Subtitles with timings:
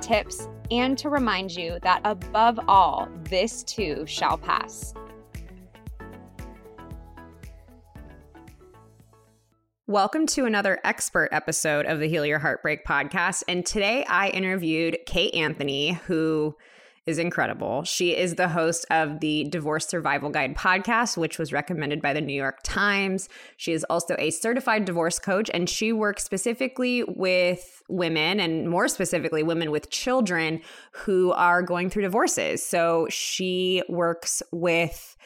[0.00, 4.94] tips, and to remind you that above all, this too shall pass.
[9.86, 13.42] Welcome to another expert episode of the Heal Your Heartbreak podcast.
[13.48, 16.54] And today I interviewed Kate Anthony, who
[17.10, 17.84] is incredible.
[17.84, 22.20] She is the host of the Divorce Survival Guide podcast, which was recommended by the
[22.22, 23.28] New York Times.
[23.58, 28.88] She is also a certified divorce coach, and she works specifically with women, and more
[28.88, 32.64] specifically, women with children who are going through divorces.
[32.64, 35.16] So she works with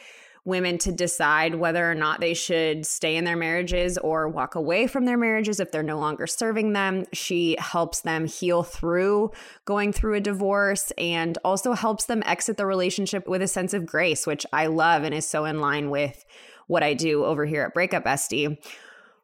[0.45, 4.85] women to decide whether or not they should stay in their marriages or walk away
[4.85, 7.03] from their marriages if they're no longer serving them.
[7.11, 9.31] She helps them heal through
[9.65, 13.87] going through a divorce and also helps them exit the relationship with a sense of
[13.87, 16.23] grace, which I love and is so in line with
[16.67, 18.57] what I do over here at Breakup Bestie.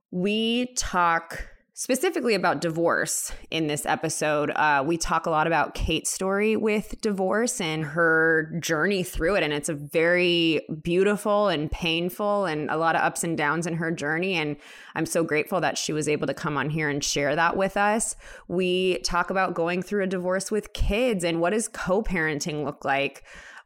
[0.09, 1.47] We talk
[1.81, 4.51] specifically about divorce in this episode.
[4.51, 9.41] Uh, we talk a lot about Kate's story with divorce and her journey through it.
[9.41, 13.77] And it's a very beautiful and painful and a lot of ups and downs in
[13.77, 14.35] her journey.
[14.35, 14.57] And
[14.93, 17.75] I'm so grateful that she was able to come on here and share that with
[17.75, 18.15] us.
[18.47, 22.85] We talk about going through a divorce with kids and what does co parenting look
[22.85, 23.23] like?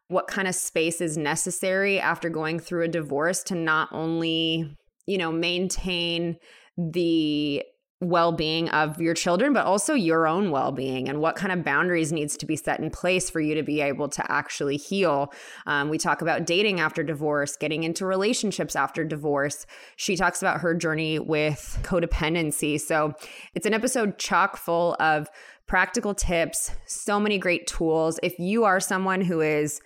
[0.08, 4.74] What kind of space is necessary after going through a divorce to not only,
[5.06, 6.38] you know, maintain
[6.78, 7.62] the
[8.02, 12.36] well-being of your children but also your own well-being and what kind of boundaries needs
[12.36, 15.32] to be set in place for you to be able to actually heal.
[15.66, 19.66] Um, we talk about dating after divorce getting into relationships after divorce.
[19.96, 22.80] She talks about her journey with codependency.
[22.82, 23.14] So
[23.54, 25.30] it's an episode chock full of
[25.68, 28.20] practical tips so many great tools.
[28.22, 29.82] If you are someone who is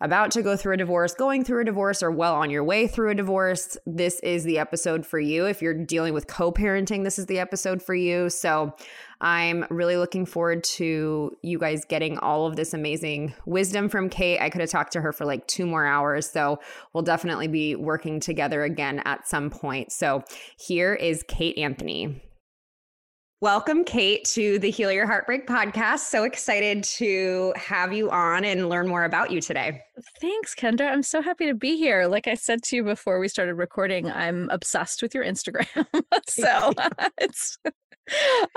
[0.00, 2.86] about to go through a divorce, going through a divorce, or well on your way
[2.86, 5.46] through a divorce, this is the episode for you.
[5.46, 8.28] If you're dealing with co parenting, this is the episode for you.
[8.30, 8.74] So
[9.20, 14.40] I'm really looking forward to you guys getting all of this amazing wisdom from Kate.
[14.40, 16.28] I could have talked to her for like two more hours.
[16.28, 16.60] So
[16.92, 19.92] we'll definitely be working together again at some point.
[19.92, 20.24] So
[20.58, 22.20] here is Kate Anthony.
[23.44, 25.98] Welcome, Kate, to the Heal Your Heartbreak podcast.
[25.98, 29.82] So excited to have you on and learn more about you today.
[30.18, 30.90] Thanks, Kendra.
[30.90, 32.06] I'm so happy to be here.
[32.06, 35.66] Like I said to you before we started recording, I'm obsessed with your Instagram.
[36.26, 36.72] so
[37.20, 37.58] it's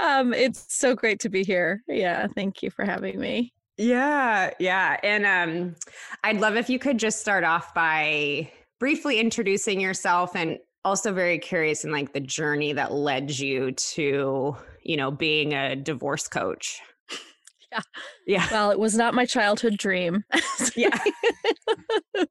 [0.01, 1.83] um it's so great to be here.
[1.89, 3.51] Yeah, thank you for having me.
[3.75, 5.01] Yeah, yeah.
[5.03, 5.75] And um
[6.23, 8.49] I'd love if you could just start off by
[8.79, 14.55] briefly introducing yourself and also very curious in like the journey that led you to
[14.87, 16.79] you know, being a divorce coach.
[17.69, 17.81] Yeah.
[18.25, 18.47] Yeah.
[18.49, 20.23] Well, it was not my childhood dream.
[20.77, 20.97] yeah.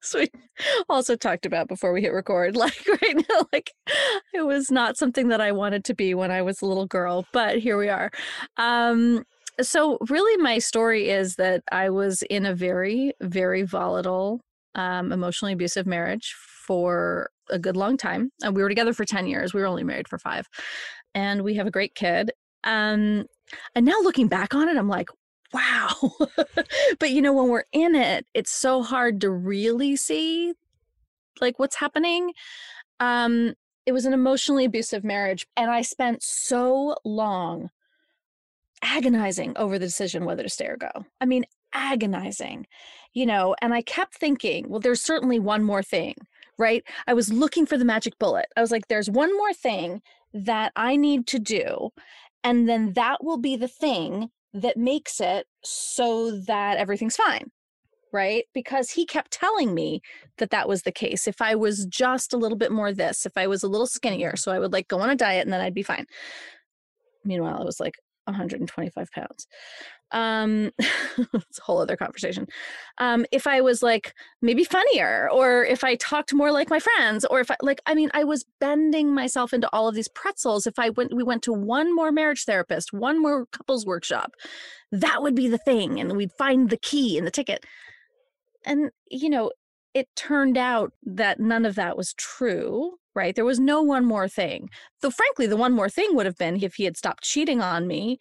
[0.00, 0.31] so we
[0.89, 2.56] also talked about before we hit record.
[2.67, 3.71] Like right now, like
[4.33, 7.26] it was not something that I wanted to be when I was a little girl,
[7.35, 8.11] but here we are.
[8.56, 9.25] Um,
[9.61, 14.41] so really my story is that I was in a very, very volatile,
[14.75, 16.35] um, emotionally abusive marriage
[16.67, 18.31] for a good long time.
[18.43, 19.54] And we were together for 10 years.
[19.54, 20.48] We were only married for five.
[21.14, 22.32] And we have a great kid.
[22.64, 23.26] Um,
[23.75, 25.08] and now looking back on it, I'm like,
[25.52, 25.90] wow.
[26.98, 30.52] but you know, when we're in it, it's so hard to really see
[31.40, 32.32] like what's happening.
[33.00, 33.54] Um,
[33.84, 37.70] it was an emotionally abusive marriage, and I spent so long
[38.82, 40.90] agonizing over the decision whether to stay or go.
[41.20, 42.66] I mean, agonizing,
[43.12, 46.14] you know, and I kept thinking, well, there's certainly one more thing
[46.58, 46.85] right?
[47.06, 48.47] I was looking for the magic bullet.
[48.56, 51.91] I was like, there's one more thing that I need to do.
[52.44, 57.50] And then that will be the thing that makes it so that everything's fine.
[58.12, 58.44] Right.
[58.55, 60.00] Because he kept telling me
[60.38, 61.26] that that was the case.
[61.26, 64.37] If I was just a little bit more this, if I was a little skinnier,
[64.37, 66.06] so I would like go on a diet and then I'd be fine.
[67.25, 69.47] Meanwhile, I was like 125 pounds
[70.12, 72.47] um it's a whole other conversation.
[72.99, 77.25] Um if i was like maybe funnier or if i talked more like my friends
[77.25, 80.67] or if i like i mean i was bending myself into all of these pretzels.
[80.67, 84.32] If i went we went to one more marriage therapist one more couples workshop
[84.93, 87.64] that would be the thing and we'd find the key in the ticket.
[88.64, 89.50] And you know
[89.94, 93.35] it turned out that none of that was true right?
[93.35, 94.69] There was no one more thing.
[95.00, 97.87] Though frankly the one more thing would have been if he had stopped cheating on
[97.87, 98.19] me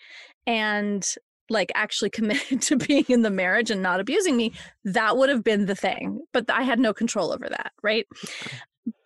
[0.48, 1.06] and
[1.50, 4.54] like actually committed to being in the marriage and not abusing me,
[4.84, 6.22] that would have been the thing.
[6.34, 8.08] But I had no control over that, right?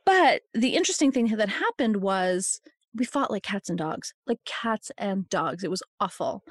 [0.05, 2.61] But the interesting thing that happened was
[2.95, 5.63] we fought like cats and dogs, like cats and dogs.
[5.63, 6.43] It was awful.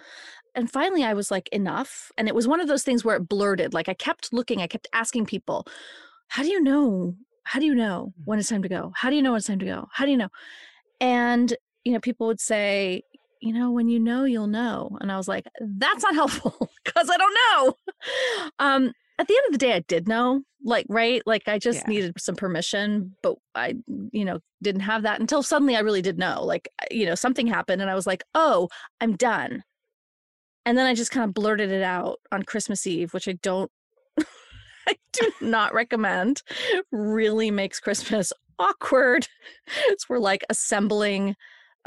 [0.55, 2.11] And finally, I was like, enough.
[2.17, 3.75] And it was one of those things where it blurted.
[3.75, 5.67] Like I kept looking, I kept asking people,
[6.29, 7.15] how do you know?
[7.45, 8.23] How do you know mm.
[8.25, 8.93] when it's time to go?
[8.95, 9.89] How do you know when it's time to go?
[9.93, 10.29] How do you know?
[11.01, 11.55] And,
[11.85, 13.03] you know, people would say,
[13.41, 14.97] you know, when you know, you'll know.
[15.01, 17.75] And I was like, that's not helpful because I don't know.
[18.59, 21.23] Um, at the end of the day, I did know, like, right?
[21.27, 21.89] Like, I just yeah.
[21.89, 23.75] needed some permission, but I,
[24.13, 26.45] you know, didn't have that until suddenly I really did know.
[26.45, 28.69] Like, you know, something happened and I was like, oh,
[29.01, 29.65] I'm done.
[30.65, 33.71] And then I just kind of blurted it out on Christmas Eve, which I don't,
[34.87, 36.43] I do not recommend.
[36.93, 39.27] Really makes Christmas awkward.
[39.87, 41.35] It's we're like assembling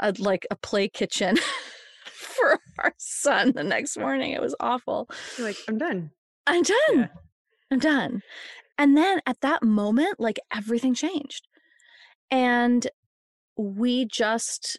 [0.02, 1.38] a like a play kitchen
[2.04, 4.32] for our son the next morning.
[4.32, 5.08] It was awful.
[5.38, 6.10] You're like, I'm done.
[6.46, 6.76] I'm done.
[6.92, 7.06] Yeah.
[7.70, 8.22] I'm done.
[8.76, 11.46] And then at that moment, like everything changed.
[12.30, 12.86] And
[13.56, 14.78] we just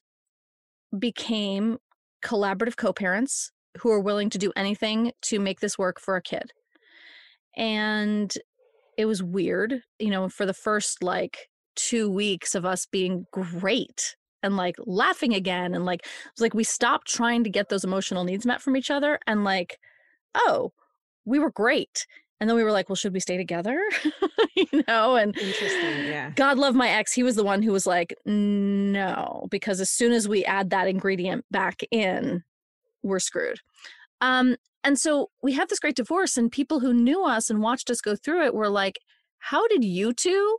[0.98, 1.78] became
[2.24, 6.22] collaborative co parents who are willing to do anything to make this work for a
[6.22, 6.52] kid.
[7.56, 8.34] And
[8.98, 14.16] it was weird, you know, for the first like two weeks of us being great
[14.44, 17.84] and like laughing again and like it was like we stopped trying to get those
[17.84, 19.80] emotional needs met from each other and like
[20.36, 20.72] oh
[21.26, 22.06] we were great.
[22.40, 23.82] And then we were like well should we stay together?
[24.56, 26.32] You know and interesting yeah.
[26.36, 30.12] God love my ex he was the one who was like no because as soon
[30.12, 32.44] as we add that ingredient back in
[33.02, 33.60] we're screwed.
[34.22, 37.90] Um and so we had this great divorce and people who knew us and watched
[37.90, 39.00] us go through it were like
[39.40, 40.58] how did you two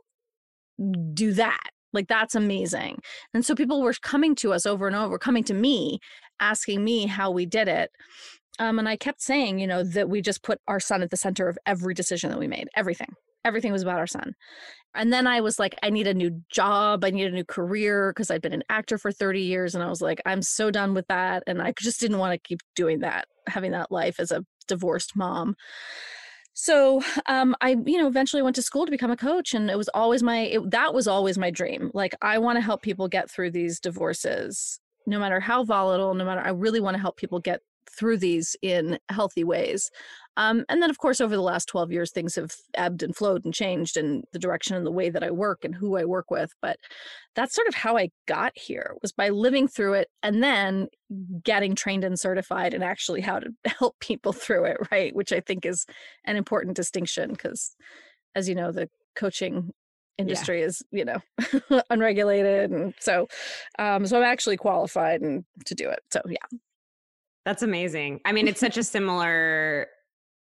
[1.13, 2.99] do that like that's amazing.
[3.33, 5.99] And so people were coming to us over and over, coming to me,
[6.39, 7.91] asking me how we did it.
[8.59, 11.17] Um, and I kept saying, you know, that we just put our son at the
[11.17, 13.13] center of every decision that we made, everything.
[13.43, 14.33] Everything was about our son.
[14.95, 17.03] And then I was like, I need a new job.
[17.03, 19.75] I need a new career because I'd been an actor for 30 years.
[19.75, 21.43] And I was like, I'm so done with that.
[21.45, 25.15] And I just didn't want to keep doing that, having that life as a divorced
[25.15, 25.55] mom
[26.55, 29.77] so um, i you know eventually went to school to become a coach and it
[29.77, 31.91] was always my it, that was always my dream.
[31.93, 36.25] Like i want to help people get through these divorces no matter how volatile no
[36.25, 37.59] matter i really want to help people get
[37.91, 39.91] through these in healthy ways
[40.37, 43.45] um, and then, of course, over the last 12 years, things have ebbed and flowed
[43.45, 46.29] and changed in the direction and the way that I work and who I work
[46.29, 46.51] with.
[46.61, 46.77] But
[47.35, 50.87] that's sort of how I got here was by living through it and then
[51.43, 53.49] getting trained and certified and actually how to
[53.79, 55.15] help people through it, right?
[55.15, 55.85] Which I think is
[56.25, 57.75] an important distinction because,
[58.35, 59.71] as you know, the coaching
[60.17, 60.67] industry yeah.
[60.67, 61.17] is you know
[61.89, 63.27] unregulated and so
[63.79, 66.57] um so i'm actually qualified and to do it so yeah
[67.45, 68.21] that's amazing.
[68.25, 69.87] I mean, it's such a similar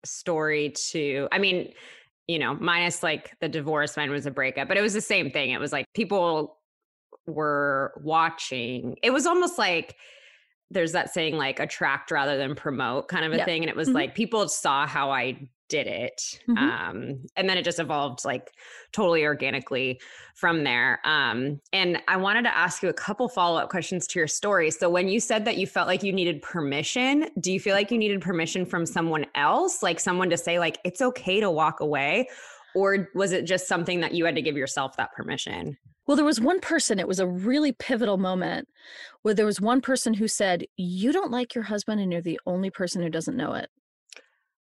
[0.03, 1.73] story to, I mean,
[2.27, 5.31] you know, minus like the divorce, mine was a breakup, but it was the same
[5.31, 5.51] thing.
[5.51, 6.57] It was like people
[7.27, 8.97] were watching.
[9.03, 9.95] It was almost like
[10.71, 13.63] there's that saying like attract rather than promote kind of a thing.
[13.63, 13.95] And it was mm-hmm.
[13.95, 16.39] like people saw how I did it.
[16.49, 16.57] Mm-hmm.
[16.57, 18.51] Um, and then it just evolved like
[18.91, 20.01] totally organically
[20.35, 20.99] from there.
[21.05, 24.69] Um, and I wanted to ask you a couple follow up questions to your story.
[24.69, 27.89] So, when you said that you felt like you needed permission, do you feel like
[27.89, 31.79] you needed permission from someone else, like someone to say, like, it's okay to walk
[31.79, 32.27] away?
[32.75, 35.77] Or was it just something that you had to give yourself that permission?
[36.07, 38.67] Well, there was one person, it was a really pivotal moment
[39.21, 42.39] where there was one person who said, You don't like your husband, and you're the
[42.45, 43.69] only person who doesn't know it.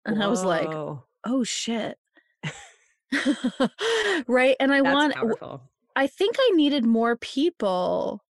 [0.04, 0.24] And Whoa.
[0.24, 0.68] I was like,
[1.24, 1.96] oh shit.
[4.26, 4.56] right.
[4.58, 5.62] And I That's want, powerful.
[5.94, 8.22] I think I needed more people.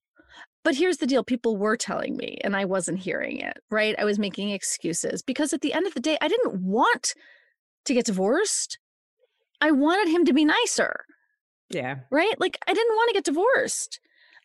[0.63, 3.95] But here's the deal people were telling me, and I wasn't hearing it, right?
[3.97, 7.15] I was making excuses because at the end of the day, I didn't want
[7.85, 8.77] to get divorced.
[9.59, 11.03] I wanted him to be nicer
[11.73, 11.99] Yeah.
[12.09, 12.39] Right?
[12.39, 13.99] Like I didn't want to get divorced.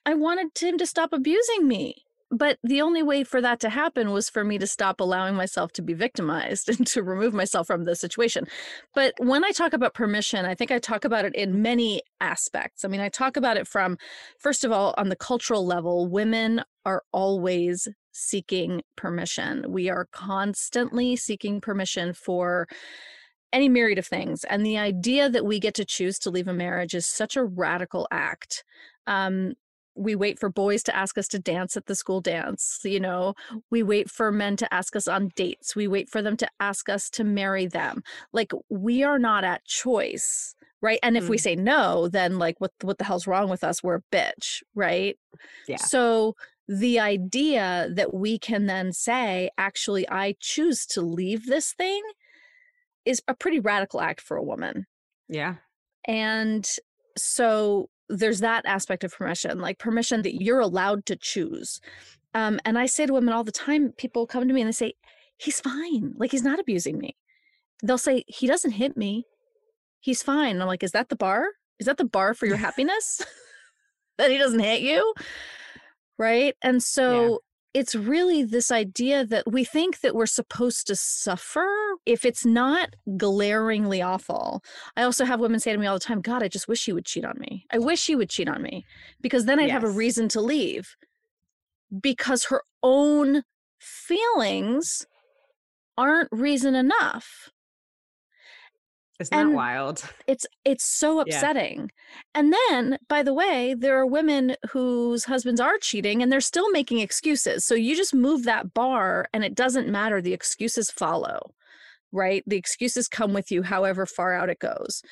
[0.04, 2.06] I wanted him to stop abusing me.
[2.30, 5.72] But the only way for that to happen was for me to stop allowing myself
[5.74, 8.46] to be victimized and to remove myself from the situation.
[8.94, 12.84] But when I talk about permission, I think I talk about it in many aspects.
[12.84, 13.96] I mean, I talk about it from,
[14.38, 19.64] first of all, on the cultural level, women are always seeking permission.
[19.68, 22.66] We are constantly seeking permission for
[23.56, 24.44] any myriad of things.
[24.44, 27.44] And the idea that we get to choose to leave a marriage is such a
[27.44, 28.62] radical act.
[29.06, 29.54] Um,
[29.94, 33.32] we wait for boys to ask us to dance at the school dance you know
[33.70, 36.90] we wait for men to ask us on dates we wait for them to ask
[36.90, 38.02] us to marry them
[38.34, 41.30] like we are not at choice right and if mm.
[41.30, 44.62] we say no then like what what the hell's wrong with us we're a bitch
[44.74, 45.16] right
[45.66, 46.36] yeah so
[46.68, 52.02] the idea that we can then say actually i choose to leave this thing
[53.06, 54.86] is a pretty radical act for a woman
[55.28, 55.54] yeah
[56.06, 56.68] and
[57.16, 61.80] so there's that aspect of permission, like permission that you're allowed to choose.
[62.34, 64.72] Um, and I say to women all the time, people come to me and they
[64.72, 64.94] say,
[65.38, 66.14] he's fine.
[66.16, 67.16] Like he's not abusing me.
[67.82, 69.24] They'll say, he doesn't hit me.
[70.00, 70.52] He's fine.
[70.52, 71.46] And I'm like, is that the bar?
[71.78, 73.22] Is that the bar for your happiness?
[74.18, 75.14] that he doesn't hit you?
[76.18, 76.54] Right.
[76.62, 77.40] And so
[77.76, 81.68] it's really this idea that we think that we're supposed to suffer
[82.06, 84.64] if it's not glaringly awful.
[84.96, 86.94] I also have women say to me all the time, God, I just wish he
[86.94, 87.66] would cheat on me.
[87.70, 88.86] I wish he would cheat on me
[89.20, 89.72] because then I'd yes.
[89.72, 90.96] have a reason to leave.
[92.00, 93.42] Because her own
[93.78, 95.04] feelings
[95.98, 97.50] aren't reason enough.
[99.18, 100.02] Isn't and that wild?
[100.26, 101.80] It's it's so upsetting.
[101.80, 102.40] Yeah.
[102.40, 106.70] And then, by the way, there are women whose husbands are cheating and they're still
[106.70, 107.64] making excuses.
[107.64, 110.20] So you just move that bar and it doesn't matter.
[110.20, 111.54] The excuses follow,
[112.12, 112.42] right?
[112.46, 115.02] The excuses come with you however far out it goes.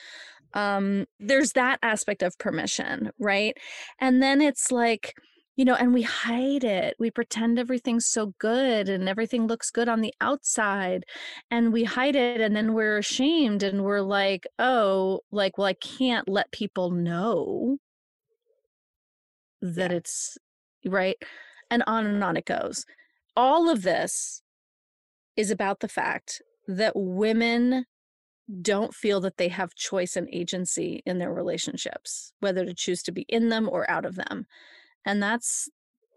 [0.52, 3.56] Um, there's that aspect of permission, right?
[4.00, 5.14] And then it's like,
[5.56, 6.96] you know, and we hide it.
[6.98, 11.04] We pretend everything's so good and everything looks good on the outside
[11.50, 15.74] and we hide it and then we're ashamed and we're like, oh, like, well, I
[15.74, 17.78] can't let people know
[19.62, 19.96] that yeah.
[19.96, 20.38] it's
[20.84, 21.16] right.
[21.70, 22.84] And on and on it goes.
[23.36, 24.42] All of this
[25.36, 27.86] is about the fact that women
[28.60, 33.12] don't feel that they have choice and agency in their relationships, whether to choose to
[33.12, 34.46] be in them or out of them
[35.04, 35.68] and that's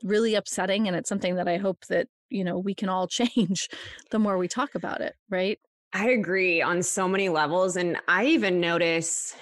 [0.04, 3.70] really upsetting and it's something that i hope that you know we can all change
[4.12, 5.60] the more we talk about it right
[5.94, 9.36] i agree on so many levels and i even notice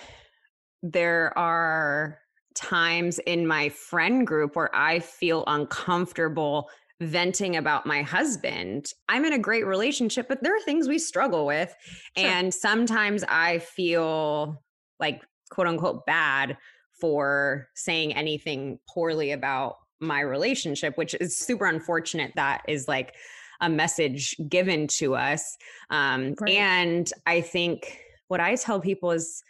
[0.81, 2.19] there are
[2.53, 6.69] times in my friend group where i feel uncomfortable
[7.01, 8.87] venting about my husband.
[9.09, 11.75] I'm in a great relationship, but there are things we struggle with.
[12.17, 12.25] Sure.
[12.25, 14.63] And sometimes I feel
[14.99, 16.57] like, quote unquote, bad
[16.99, 22.31] for saying anything poorly about my relationship, which is super unfortunate.
[22.35, 23.15] That is like
[23.61, 25.57] a message given to us.
[25.89, 26.55] Um, right.
[26.55, 29.43] And I think what I tell people is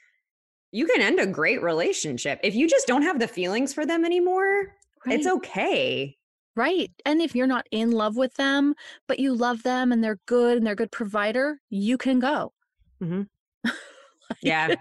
[0.71, 2.39] you can end a great relationship.
[2.43, 4.73] If you just don't have the feelings for them anymore,
[5.05, 5.17] right.
[5.19, 6.17] it's okay.
[6.55, 6.91] Right.
[7.05, 8.75] And if you're not in love with them,
[9.07, 12.53] but you love them and they're good and they're a good provider, you can go.
[13.01, 13.23] Mm-hmm.
[13.65, 14.75] like, yeah.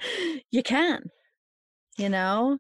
[0.51, 1.11] You can
[1.97, 2.59] you know?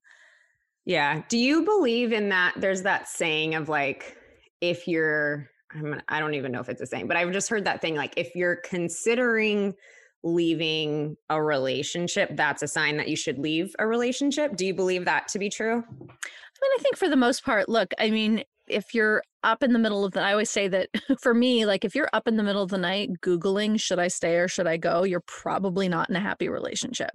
[0.84, 1.22] Yeah.
[1.28, 2.54] Do you believe in that?
[2.56, 4.16] There's that saying of like,
[4.60, 7.64] if you're, I'm, I don't even know if it's a saying, but I've just heard
[7.64, 9.74] that thing like, if you're considering
[10.22, 14.56] leaving a relationship, that's a sign that you should leave a relationship.
[14.56, 15.82] Do you believe that to be true?
[15.88, 19.72] I mean, I think for the most part, look, I mean, if you're up in
[19.74, 20.88] the middle of the I always say that
[21.20, 24.08] for me, like if you're up in the middle of the night Googling, should I
[24.08, 25.02] stay or should I go?
[25.02, 27.10] You're probably not in a happy relationship.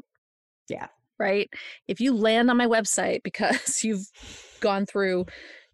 [0.68, 0.88] Yeah
[1.20, 1.50] right?
[1.88, 4.08] If you land on my website because you've
[4.62, 5.26] gone through,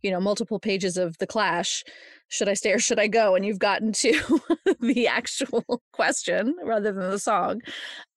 [0.01, 1.83] you know, multiple pages of the clash,
[2.27, 3.35] should I stay or should I go?
[3.35, 4.41] And you've gotten to
[4.79, 7.61] the actual question rather than the song,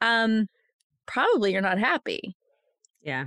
[0.01, 0.49] um,
[1.07, 2.35] probably you're not happy.
[3.03, 3.27] Yeah.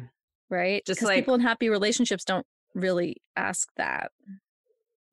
[0.50, 0.84] Right?
[0.86, 4.12] Just like people in happy relationships don't really ask that.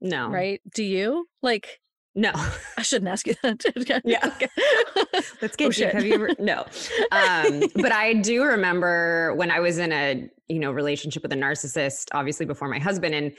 [0.00, 0.28] No.
[0.28, 0.60] Right?
[0.74, 1.26] Do you?
[1.42, 1.80] Like
[2.18, 2.32] no,
[2.76, 3.62] I shouldn't ask you that.
[4.04, 4.18] yeah,
[5.40, 5.92] let's get oh, deep.
[5.92, 6.30] Have you ever?
[6.40, 6.66] No,
[7.12, 11.36] um, but I do remember when I was in a you know relationship with a
[11.36, 13.32] narcissist, obviously before my husband, and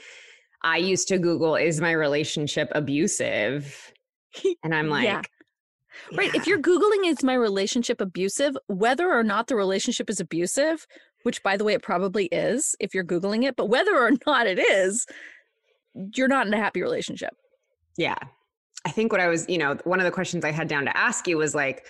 [0.62, 3.92] I used to Google, "Is my relationship abusive?"
[4.64, 5.04] And I'm like.
[5.04, 5.22] Yeah.
[6.14, 6.32] Right.
[6.34, 8.56] If you're Googling, is my relationship abusive?
[8.68, 10.86] Whether or not the relationship is abusive,
[11.24, 14.46] which by the way, it probably is if you're Googling it, but whether or not
[14.46, 15.04] it is,
[16.14, 17.34] you're not in a happy relationship.
[17.98, 18.16] Yeah.
[18.84, 20.96] I think what I was, you know, one of the questions I had down to
[20.96, 21.84] ask you was like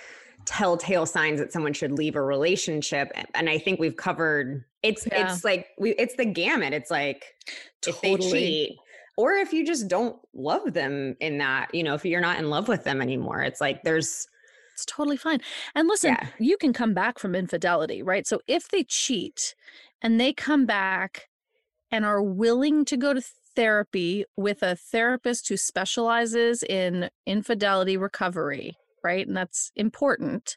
[0.45, 3.13] telltale signs that someone should leave a relationship.
[3.35, 5.33] And I think we've covered It's Yeah.
[5.33, 6.73] it's like we it's the gamut.
[6.73, 7.35] It's like
[7.87, 8.77] if they cheat
[9.17, 12.49] or if you just don't love them in that, you know, if you're not in
[12.49, 13.43] love with them anymore.
[13.43, 14.27] It's like there's
[14.73, 15.41] It's totally fine.
[15.75, 16.27] And listen, Yeah.
[16.39, 18.27] you can come back from infidelity, right?
[18.27, 19.55] So if they cheat
[20.01, 21.29] and they come back
[21.93, 23.21] and are willing to go to
[23.57, 29.27] therapy with a therapist who specializes in infidelity recovery, right?
[29.27, 30.57] And that's important,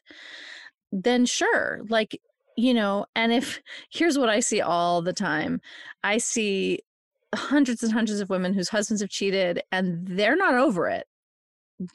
[0.92, 1.80] then sure.
[1.88, 2.20] Like,
[2.56, 3.60] you know, and if
[3.90, 5.60] here's what I see all the time
[6.02, 6.80] I see
[7.34, 11.06] hundreds and hundreds of women whose husbands have cheated and they're not over it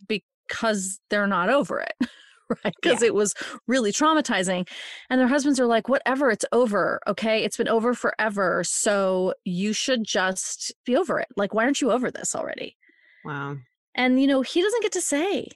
[0.08, 1.94] because they're not over it.
[2.65, 2.74] Right.
[2.82, 3.36] Because it was
[3.68, 4.68] really traumatizing.
[5.10, 7.00] And their husbands are like, whatever, it's over.
[7.08, 7.44] Okay.
[7.44, 8.63] It's been over forever.
[8.63, 11.27] So you should just be over it.
[11.38, 12.75] Like, why aren't you over this already?
[13.24, 13.56] wow.
[13.96, 15.48] And, you know, he doesn't get to say,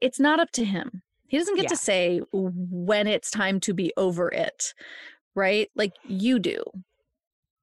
[0.00, 1.02] it's not up to him.
[1.26, 1.68] He doesn't get Yeah.
[1.70, 4.72] to say when it's time to be over it.
[5.34, 5.68] Right.
[5.76, 6.62] Like you do.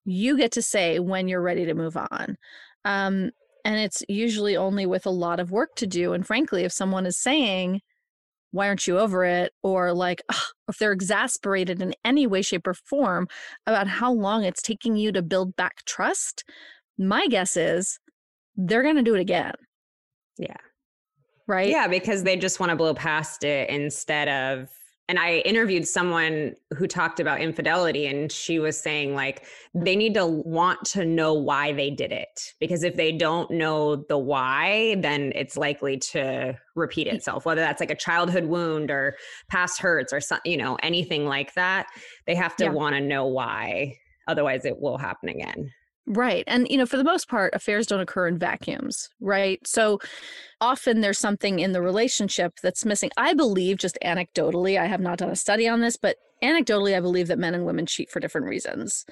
[0.05, 2.37] You get to say when you're ready to move on.
[2.85, 3.31] Um,
[3.65, 6.13] and it's usually only with a lot of work to do.
[6.13, 7.81] And frankly, if someone is saying,
[8.51, 9.53] why aren't you over it?
[9.63, 10.37] Or like, "Ugh,"
[10.69, 13.27] if they're exasperated in any way, shape, or form
[13.65, 16.43] about how long it's taking you to build back trust,
[16.97, 17.99] my guess is
[18.55, 19.53] they're going to do it again.
[20.37, 20.57] Yeah.
[21.47, 21.69] Right.
[21.69, 24.69] Yeah, because they just want to blow past it instead of.
[25.09, 30.13] And I interviewed someone who talked about infidelity, and she was saying, like, they need
[30.15, 32.53] to want to know why they did it.
[32.59, 37.13] Because if they don't know the why, then it's likely to repeat mm.
[37.13, 39.15] itself, whether that's like a childhood wound or
[39.49, 41.87] past hurts or some, you know, anything like that.
[42.25, 42.71] They have to Yeah.
[42.71, 43.97] want to know why.
[44.27, 45.71] Otherwise, it will happen again.
[46.09, 46.45] Right.
[46.47, 49.59] And, you know, for the most part, affairs don't occur in vacuums, right?
[49.67, 49.99] So
[50.61, 53.11] often there's something in the relationship that's missing.
[53.17, 57.01] I believe, just anecdotally, I have not done a study on this, but anecdotally, I
[57.01, 59.05] believe that men and women cheat for different reasons.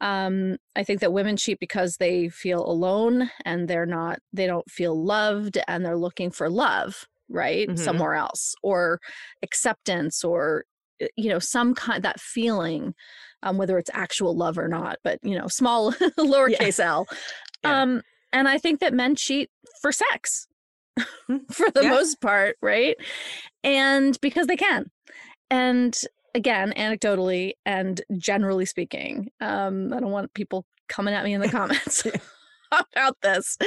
[0.00, 4.68] Um, I think that women cheat because they feel alone and they're not, they don't
[4.70, 7.68] feel loved and they're looking for love, right?
[7.68, 7.78] Mhm.
[7.78, 9.00] Somewhere else or
[9.42, 10.64] acceptance or,
[11.02, 12.94] uh, you know, some kind, that feeling
[13.42, 17.06] um, whether it's actual love or not, but you know, small lowercase l.
[17.64, 17.82] Yeah.
[17.82, 19.50] Um, and I think that men cheat
[19.80, 20.46] for sex
[21.50, 21.90] for the Yeah.
[21.90, 22.96] most part, right?
[23.64, 24.90] And because they can.
[25.50, 25.98] And
[26.34, 31.48] again, anecdotally and generally speaking, um, I don't want people coming at me in the
[31.58, 32.06] comments
[32.70, 33.58] about this.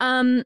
[0.00, 0.44] Um,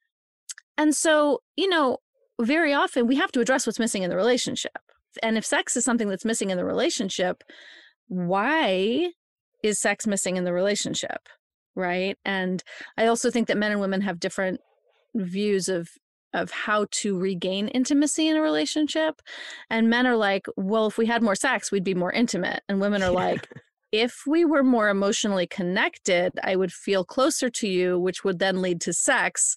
[0.76, 1.98] and so, you know,
[2.40, 4.78] very often we have to address what's missing in the relationship.
[5.22, 7.44] And if sex is something that's missing in the relationship,
[8.12, 9.10] why
[9.62, 11.28] is sex missing in the relationship?
[11.74, 12.18] Right.
[12.26, 12.62] And
[12.98, 14.60] I also think that men and women have different
[15.14, 15.88] views of
[16.34, 19.20] of how to regain intimacy in a relationship.
[19.68, 22.62] And men are like, well, if we had more sex, we'd be more intimate.
[22.70, 23.48] And women are like,
[23.92, 28.62] if we were more emotionally connected, I would feel closer to you, which would then
[28.62, 29.56] lead to sex,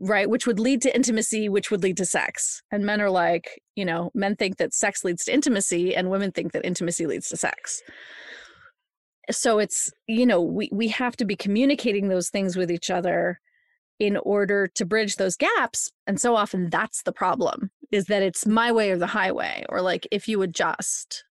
[0.00, 0.28] right?
[0.28, 2.62] Which would lead to intimacy, which would lead to sex.
[2.70, 6.32] And men are like, you know, men think that sex leads to intimacy, and women
[6.32, 7.82] think that intimacy leads to sex.
[9.30, 13.40] So it's, you know, we, we have to be communicating those things with each other
[13.98, 15.90] in order to bridge those gaps.
[16.06, 19.80] And so often that's the problem is that it's my way or the highway, or
[19.80, 21.24] like if you adjust.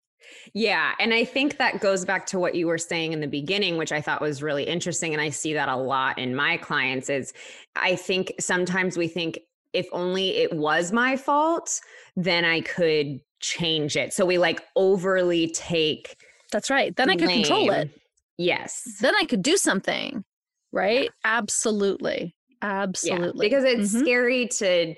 [0.52, 0.92] Yeah.
[0.98, 3.92] And I think that goes back to what you were saying in the beginning, which
[3.92, 5.12] I thought was really interesting.
[5.12, 7.32] And I see that a lot in my clients is
[7.76, 9.38] I think sometimes we think
[9.72, 11.80] if only it was my fault,
[12.16, 14.12] then I could change it.
[14.12, 16.16] So we like overly take
[16.52, 16.94] That's right.
[16.94, 17.90] Then I could control it.
[18.38, 18.98] Yes.
[19.00, 20.24] Then I could do something.
[20.72, 21.10] Right?
[21.24, 22.34] Absolutely.
[22.62, 23.46] Absolutely.
[23.46, 24.00] because it's Mhm.
[24.00, 24.94] scary to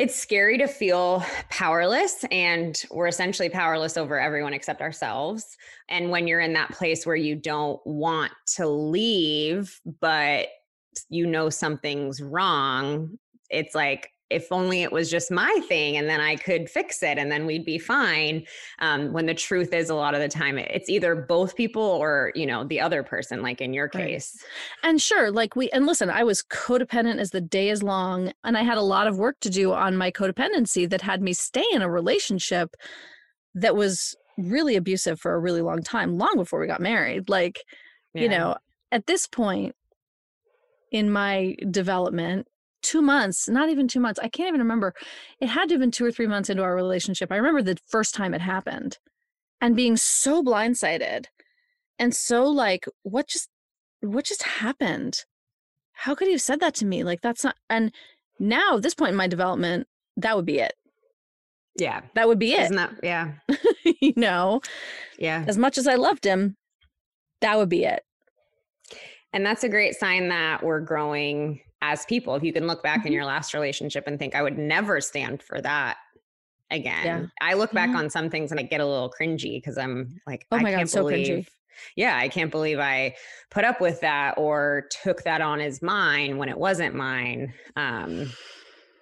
[0.00, 5.58] it's scary to feel powerless and we're essentially powerless over everyone except ourselves.
[5.90, 10.48] And when you're in that place where you don't want to leave but
[11.10, 13.18] you know something's wrong
[13.50, 17.18] it's like if only it was just my thing and then i could fix it
[17.18, 18.44] and then we'd be fine
[18.78, 22.32] um, when the truth is a lot of the time it's either both people or
[22.34, 24.06] you know the other person like in your Right.
[24.06, 24.44] case
[24.82, 28.56] And sure, like we, and listen, I was codependent as the day is long, and
[28.56, 31.64] I had a lot of work to do on my codependency that had me stay
[31.72, 32.76] in a relationship
[33.54, 37.28] that was really abusive for a really long time, long before we got married.
[37.28, 37.64] Like,
[38.14, 38.56] you know,
[38.92, 39.74] at this point
[40.90, 42.46] in my development,
[42.82, 44.94] two months, not even two months, I can't even remember.
[45.40, 47.30] It had to have been two or three months into our relationship.
[47.32, 48.98] I remember the first time it happened
[49.60, 51.26] and being so blindsided
[51.98, 53.48] and so like, what just,
[54.00, 55.24] what just happened?
[55.92, 57.04] How could he have said that to me?
[57.04, 57.92] Like, that's not, and
[58.38, 60.72] now at this point in my development, that would be it.
[61.78, 62.62] yeah That would be it.
[62.62, 63.32] Isn't that yeah.
[64.00, 64.60] you know,
[65.18, 65.44] Yeah.
[65.46, 66.56] as much as I loved him,
[67.42, 68.02] that would be it.
[69.32, 72.34] And that's a great sign that we're growing as people.
[72.34, 73.08] If you can look back mm-hmm.
[73.08, 75.96] in your last relationship and think, I would never stand for that
[76.70, 77.04] again.
[77.04, 77.26] Yeah.
[77.40, 77.98] I look back mm-hmm.
[77.98, 80.76] on some things and I get a little cringy because I'm like, oh my God,
[80.76, 81.46] believe, so cringy.
[81.96, 83.16] yeah, I can't believe I
[83.50, 87.52] put up with that or took that on as mine when it wasn't mine.
[87.76, 88.30] Um,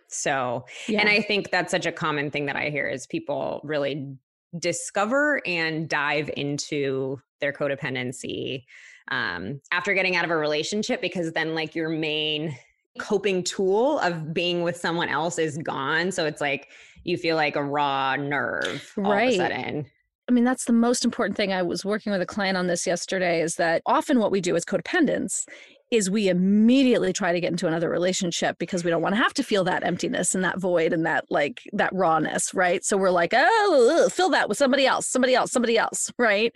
[0.09, 1.01] so, yeah.
[1.01, 4.17] and I think that's such a common thing that I hear is people really
[4.59, 8.65] discover and dive into their codependency
[9.11, 12.57] um, after getting out of a relationship because then like your main
[12.99, 16.13] coping tool of being with someone else is gone.
[16.13, 16.69] So it's like
[17.05, 19.29] you feel like a raw nerve all right.
[19.29, 19.87] of a sudden.
[20.29, 21.55] I mean, that's the most important thing.
[21.55, 24.57] I was working with a client on this yesterday is that often what we do
[24.57, 25.47] as codependents
[25.91, 29.33] is we immediately try to get into another relationship because we don't want to have
[29.35, 32.85] to feel that emptiness and that void and that like that rawness, right?
[32.85, 36.53] So we're like, oh, fill that with somebody else, somebody else, somebody else, right?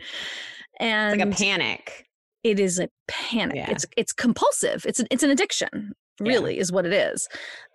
[0.79, 2.07] And it's like a panic.
[2.43, 3.57] It is a panic.
[3.57, 3.71] Yeah.
[3.71, 4.85] It's it's compulsive.
[4.85, 6.61] It's an it's an addiction, really, yeah.
[6.61, 7.29] is what it is.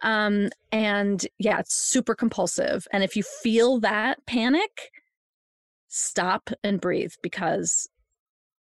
[0.03, 2.87] Um, and yeah, it's super compulsive.
[2.91, 4.91] And if you feel that panic,
[5.87, 7.87] stop and breathe because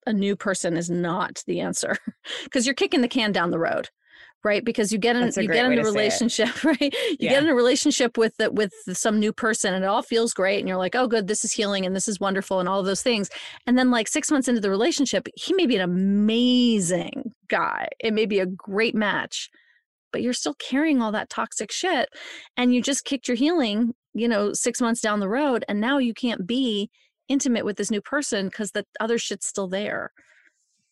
[0.05, 1.97] a new person is not the answer
[2.43, 3.89] because you're kicking the can down the road
[4.47, 7.31] right because you get in you get in a relationship right you yeah.
[7.31, 10.59] get in a relationship with the, with some new person and it all feels great
[10.59, 12.85] and you're like oh good this is healing and this is wonderful and all of
[12.85, 13.29] those things
[13.67, 18.13] and then like 6 months into the relationship he may be an amazing guy it
[18.13, 19.49] may be a great match
[20.13, 22.09] but you're still carrying all that toxic shit
[22.55, 25.97] and you just kicked your healing you know 6 months down the road and now
[25.97, 26.89] you can't be
[27.27, 30.11] intimate with this new person because the other shit's still there.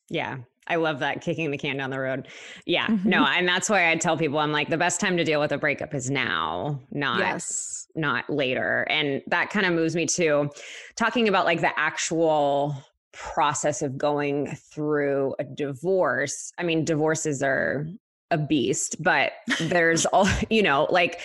[0.09, 0.39] Yeah.
[0.67, 2.27] I love that kicking the can down the road.
[2.65, 2.87] Yeah.
[2.87, 3.09] Mm-hmm.
[3.09, 5.51] No, and that's why I tell people I'm like the best time to deal with
[5.51, 7.87] a breakup is now, not yes.
[7.95, 8.87] not later.
[8.89, 10.49] And that kind of moves me to
[10.95, 12.75] talking about like the actual
[13.11, 16.51] process of going through a divorce.
[16.57, 17.87] I mean, divorces are
[18.31, 21.21] a beast, but there's all, you know, like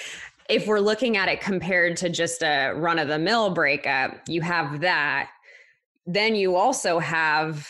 [0.48, 4.42] if we're looking at it compared to just a run of the mill breakup, you
[4.42, 5.30] have that.
[6.06, 7.68] Then you also have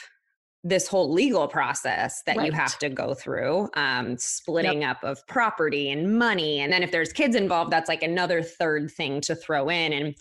[0.62, 2.46] this whole legal process that right.
[2.46, 4.98] you have to go through, um, splitting yep.
[4.98, 6.60] up of property and money.
[6.60, 9.92] And then if there's kids involved, that's like another third thing to throw in.
[9.92, 10.14] And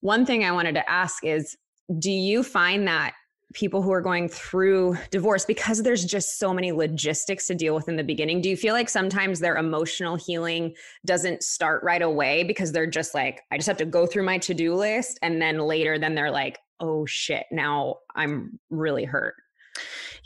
[0.00, 1.56] one thing I wanted to ask is
[1.98, 3.14] do you find that
[3.54, 7.88] people who are going through divorce because there's just so many logistics to deal with
[7.88, 12.42] in the beginning do you feel like sometimes their emotional healing doesn't start right away
[12.42, 15.58] because they're just like i just have to go through my to-do list and then
[15.58, 19.36] later then they're like oh shit now i'm really hurt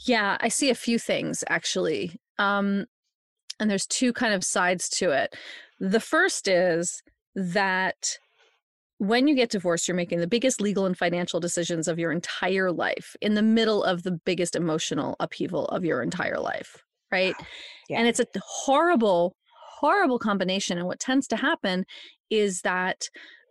[0.07, 2.85] yeah i see a few things actually um
[3.59, 5.35] and there's two kind of sides to it
[5.79, 7.03] the first is
[7.35, 8.19] that
[9.01, 12.71] when you get divorced, you're making the biggest legal and financial decisions of your entire
[12.71, 17.35] life in the middle of the biggest emotional upheaval of your entire life, right?
[17.89, 17.99] Yeah.
[17.99, 19.35] And it's a horrible,
[19.79, 20.77] horrible combination.
[20.77, 21.87] And what tends to happen
[22.29, 23.09] is that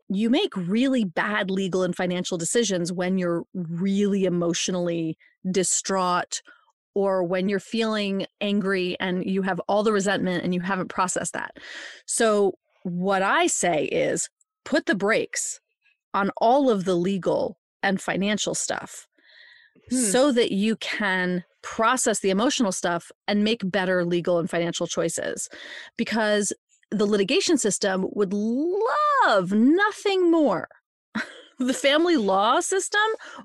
[0.09, 5.17] you make really bad legal and financial decisions when you're really emotionally
[5.49, 6.41] distraught
[6.95, 11.33] or when you're feeling angry and you have all the resentment and you haven't processed
[11.33, 11.57] that.
[12.05, 14.29] So, what I say is
[14.65, 15.59] put the brakes
[16.13, 19.07] on all of the legal and financial stuff
[19.89, 19.95] hmm.
[19.95, 25.49] so that you can process the emotional stuff and make better legal and financial choices
[25.97, 26.53] because
[26.91, 30.67] the litigation system would love nothing more
[31.59, 33.01] the family law system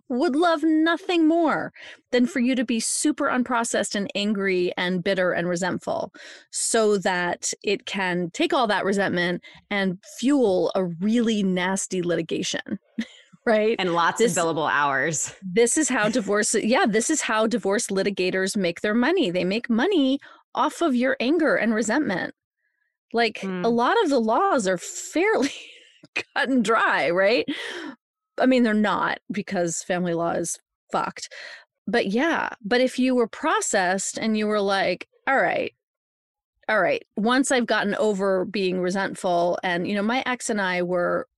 [0.09, 1.72] would love nothing more
[2.12, 6.12] than for you to be super unprocessed and angry and bitter and resentful
[6.50, 12.78] so that it can take all that resentment and fuel a really nasty litigation.
[13.46, 13.76] right?
[13.78, 15.35] And lots this, of billable hours.
[15.42, 19.30] This is how divorce yeah, this is how divorce litigators make their money.
[19.30, 20.18] They make money
[20.54, 22.35] off of your anger and resentment.
[23.14, 23.64] Like mm.
[23.64, 25.53] a lot of the laws are fairly
[26.14, 27.46] cut and dry, right?
[28.38, 30.59] I mean, they're not because family law is
[30.92, 31.33] fucked.
[31.87, 35.72] But yeah, but if you were processed and you were like, all right,
[36.68, 40.83] all right, once I've gotten over being resentful, and, you know, my ex and I
[40.83, 41.29] were,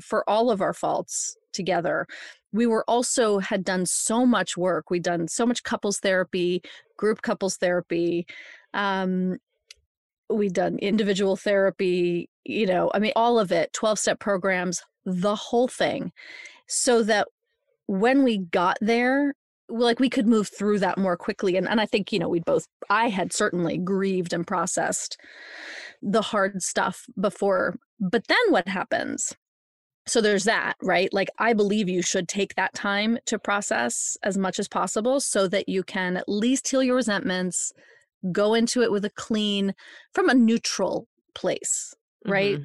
[0.00, 2.06] for all of our faults together,
[2.52, 4.90] we were also had done so much work.
[4.90, 6.62] We'd done so much couples therapy,
[6.96, 8.26] group couples therapy.
[8.74, 9.38] Um,
[10.36, 15.34] we'd done individual therapy, you know, I mean, all of it, 12 step programs, the
[15.34, 16.12] whole thing
[16.66, 17.28] so that
[17.86, 19.34] when we got there
[19.68, 22.40] like we could move through that more quickly and, and i think you know we
[22.40, 25.18] both i had certainly grieved and processed
[26.02, 29.34] the hard stuff before but then what happens
[30.06, 31.10] so there's that, right?
[31.12, 35.48] Like, I believe you should take that time to process as much as possible so
[35.48, 37.72] that you can at least heal your resentments,
[38.32, 39.74] go into it with a clean,
[40.12, 42.58] from a neutral place, right?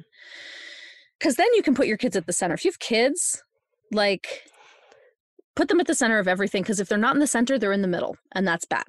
[1.18, 1.42] Because mm-hmm.
[1.42, 2.54] then you can put your kids at the center.
[2.54, 3.42] If you have kids,
[3.92, 4.42] like,
[5.56, 6.62] put them at the center of everything.
[6.62, 8.86] Because if they're not in the center, they're in the middle, and that's bad.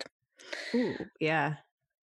[0.73, 1.55] Ooh, yeah.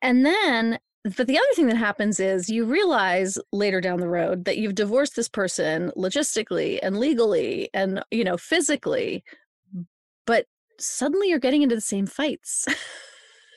[0.03, 0.79] And then
[1.17, 4.75] but the other thing that happens is you realize later down the road that you've
[4.75, 9.23] divorced this person logistically and legally and you know physically
[10.27, 10.47] but
[10.79, 12.67] suddenly you're getting into the same fights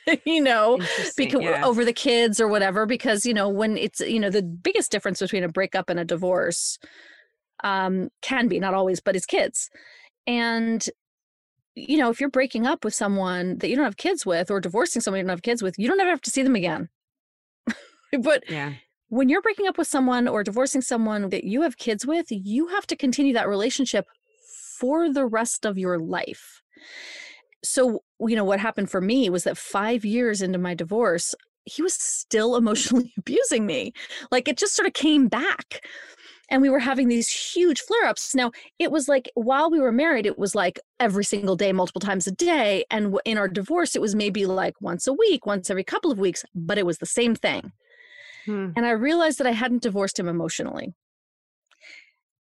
[0.26, 0.78] you know
[1.16, 1.66] because yeah.
[1.66, 5.20] over the kids or whatever because you know when it's you know the biggest difference
[5.20, 6.80] between a breakup and a divorce
[7.64, 9.70] um can be not always but it's kids
[10.26, 10.88] and
[11.76, 14.60] you know if you're breaking up with someone that you don't have kids with or
[14.60, 16.90] divorcing someone you don't have kids with you don't ever have to see them again
[18.22, 18.74] but yeah.
[19.10, 22.68] when you're breaking up with someone or divorcing someone that you have kids with, you
[22.68, 24.08] have to continue that relationship
[24.78, 26.62] for the rest of your life.
[27.64, 31.82] So, you know, what happened for me was that five years into my divorce, he
[31.82, 33.94] was still emotionally abusing me.
[34.32, 35.86] Like it just sort of came back.
[36.50, 38.36] And we were having these huge flare ups.
[38.36, 42.02] Now, it was like while we were married, it was like every single day, multiple
[42.02, 42.84] times a day.
[42.92, 46.20] And in our divorce, it was maybe like once a week, once every couple of
[46.20, 47.72] weeks, but it was the same thing.
[48.46, 48.72] Hmm.
[48.76, 50.94] And I realized that I hadn't divorced him emotionally.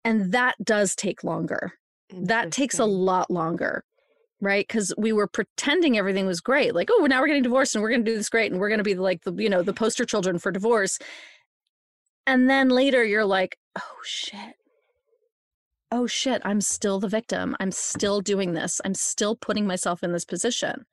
[0.06, 1.74] And that does take longer.
[2.14, 3.84] That takes a lot longer,
[4.42, 4.68] right?
[4.68, 6.76] Because we were pretending everything was great.
[6.76, 8.70] Like, oh, now we're getting divorced and we're going to do this great and we're
[8.70, 11.00] going to be like the, you know, the poster children for divorce.
[12.26, 14.56] And then later you're like, oh shit.
[15.90, 17.56] Oh shit, I'm still the victim.
[17.60, 18.82] I'm still doing this.
[18.84, 20.86] I'm still putting myself in this position.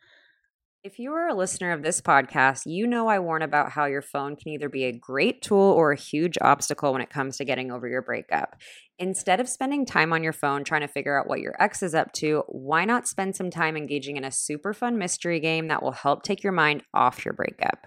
[0.85, 4.03] If you are a listener of this podcast, you know I warn about how your
[4.03, 7.47] phone can either be a great tool or a huge obstacle when it comes to
[7.47, 8.57] getting over your breakup.
[8.99, 11.95] Instead of spending time on your phone trying to figure out what your ex is
[11.95, 15.83] up to, why not spend some time engaging in a super fun mystery game that
[15.83, 17.87] will help take your mind off your breakup?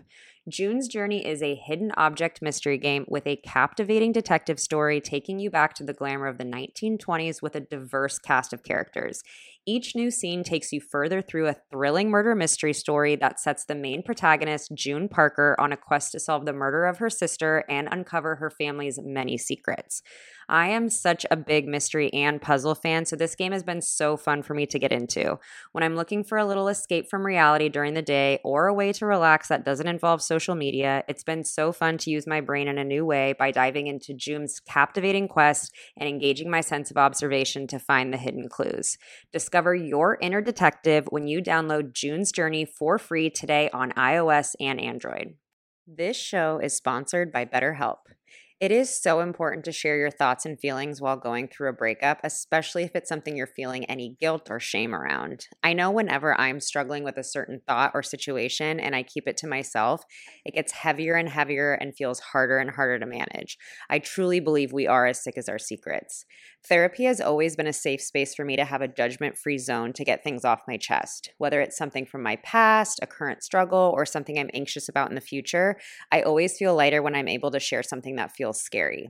[0.50, 5.52] June's Journey is a hidden object mystery game with a captivating detective story taking you
[5.52, 9.22] back to the glamour of the 1920s with a diverse cast of characters.
[9.70, 13.76] Each new scene takes you further through a thrilling murder mystery story that sets the
[13.76, 17.90] main protagonist, June Parker, on a quest to solve the murder of her sister and
[17.92, 20.02] uncover her family's many secrets.
[20.48, 24.16] I am such a big mystery and puzzle fan, so this game has been so
[24.16, 25.38] fun for me to get into.
[25.74, 28.94] When I'm looking for a little escape from reality during the day or a way
[28.94, 32.70] to relax that doesn't involve social media, it's been so fun to use my brain
[32.70, 36.96] in a new way by diving into June's captivating quest and engaging my sense of
[36.96, 38.98] observation to find the hidden clues.
[39.34, 44.80] Discover your inner detective when you download June's Journey for free today on iOS and
[44.80, 45.36] Android.
[45.88, 47.98] This show is sponsored by BetterHelp.
[48.60, 52.22] It is so important to share your thoughts and feelings while going through a breakup,
[52.24, 55.46] especially if it's something you're feeling any guilt or shame around.
[55.62, 59.38] I know whenever I'm struggling with a certain thought or situation and I keep it
[59.38, 60.06] to myself,
[60.44, 63.60] it gets heavier and heavier and feels harder and harder to manage.
[63.92, 66.26] I truly believe we are as sick as our secrets.
[66.68, 69.94] Therapy has always been a safe space for me to have a judgment free zone
[69.94, 71.30] to get things off my chest.
[71.38, 75.16] Whether it's something from my past, a current struggle, or something I'm anxious about in
[75.16, 75.78] the future,
[76.12, 79.10] I always feel lighter when I'm able to share something that feels feels scary.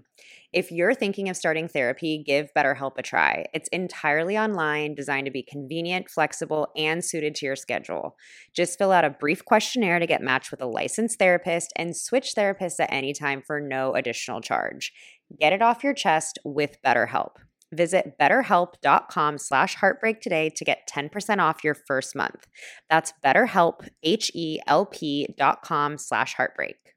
[0.52, 3.46] If you're thinking of starting therapy, give BetterHelp a try.
[3.54, 8.16] It's entirely online, designed to be convenient, flexible, and suited to your schedule.
[8.56, 12.34] Just fill out a brief questionnaire to get matched with a licensed therapist and switch
[12.36, 14.92] therapists at any time for no additional charge.
[15.40, 17.34] Get it off your chest with BetterHelp.
[17.74, 22.48] Visit betterhelp.com slash heartbreak today to get 10% off your first month.
[22.90, 26.97] That's betterhelp, H-E-L-P dot com slash heartbreak.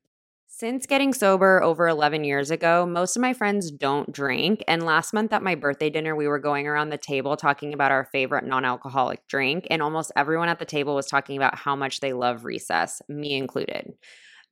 [0.60, 4.62] Since getting sober over 11 years ago, most of my friends don't drink.
[4.68, 7.92] And last month at my birthday dinner, we were going around the table talking about
[7.92, 9.66] our favorite non alcoholic drink.
[9.70, 13.38] And almost everyone at the table was talking about how much they love recess, me
[13.38, 13.94] included.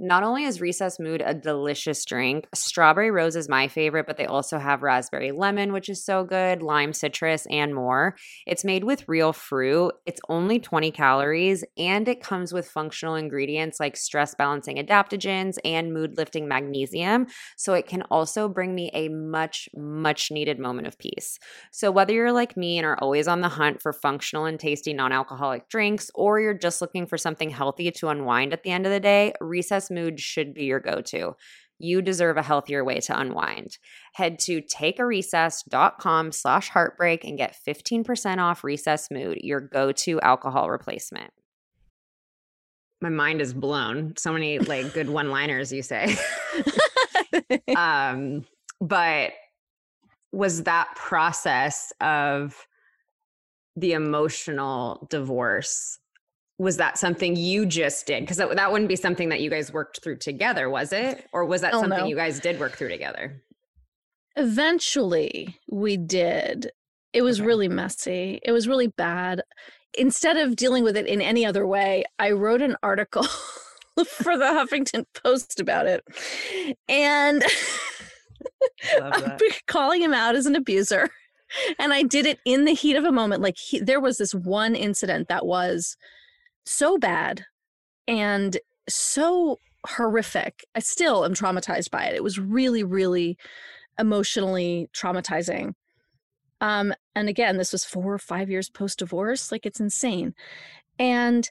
[0.01, 4.27] Not only is Recess Mood a delicious drink, strawberry rose is my favorite, but they
[4.27, 8.15] also have raspberry lemon, which is so good, lime citrus, and more.
[8.47, 9.93] It's made with real fruit.
[10.07, 15.93] It's only 20 calories, and it comes with functional ingredients like stress balancing adaptogens and
[15.93, 17.27] mood lifting magnesium.
[17.57, 21.41] So it can also bring me a much, much needed moment of peace.
[21.73, 24.93] So whether you're like me and are always on the hunt for functional and tasty
[24.93, 28.87] non alcoholic drinks, or you're just looking for something healthy to unwind at the end
[28.87, 31.35] of the day, Recess mood should be your go to.
[31.79, 33.79] You deserve a healthier way to unwind.
[34.15, 40.71] Head to takearecess.com slash heartbreak and get 15% off Recess Mood, your go to alcohol
[40.71, 41.33] replacement.
[43.01, 44.15] My mind is blown.
[44.17, 46.17] So many like good one liners you say.
[47.77, 48.45] um,
[48.81, 49.33] but
[50.33, 52.67] was that process of
[53.77, 55.99] the emotional divorce
[56.59, 58.23] was that something you just did?
[58.23, 61.27] Because that, that wouldn't be something that you guys worked through together was it?
[61.33, 62.07] Or was that oh, something no.
[62.07, 63.41] you guys did work through together?
[64.37, 66.71] Eventually we did.
[67.13, 67.47] It was okay.
[67.47, 68.41] really messy.
[68.43, 69.43] It was really bad.
[69.97, 73.25] Instead of dealing with it in any other way i wrote an article
[74.05, 76.05] for the huffington post about it.
[76.89, 77.45] And
[79.67, 81.09] calling him out as an abuser.
[81.79, 83.43] And I did it in the heat of a moment.
[83.43, 85.97] Like he, there was this one incident that was
[86.69, 87.45] so bad
[88.07, 90.65] and so horrific.
[90.75, 92.15] I still am traumatized by it.
[92.15, 93.37] It was really, really
[93.99, 95.75] emotionally traumatizing.
[96.61, 99.53] Um, and again, this was four or five years post divorce.
[99.53, 100.35] Like it's insane.
[100.99, 101.49] And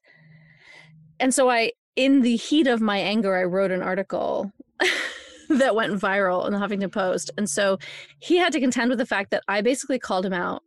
[1.20, 4.52] and so I, in the heat of my anger, I wrote an article
[5.50, 7.32] that went viral in the Huffington Post.
[7.38, 7.80] And so
[8.20, 10.62] he had to contend with the fact that I basically called him out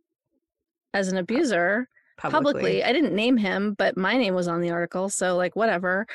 [0.93, 1.87] as an abuser
[2.21, 2.53] publicly.
[2.53, 2.83] publicly.
[2.83, 5.09] I didn't name him, but my name was on the article.
[5.09, 6.07] So, like, whatever.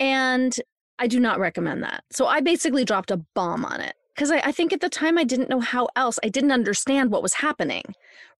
[0.00, 0.54] And
[0.98, 2.04] I do not recommend that.
[2.10, 5.18] So, I basically dropped a bomb on it because I, I, think at the time
[5.18, 6.18] I didn't know how else.
[6.24, 7.82] I didn't understand what was happening,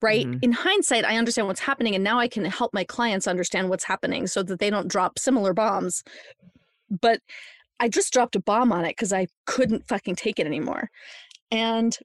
[0.02, 0.26] right?
[0.26, 0.38] Mm-hmm.
[0.42, 3.84] In hindsight, I understand what's happening, and now I can help my clients understand what's
[3.84, 6.02] happening so that they don't drop similar bombs.
[6.90, 7.20] But
[7.80, 10.90] I just dropped a bomb on it because I couldn't fucking take it anymore.
[11.50, 11.96] And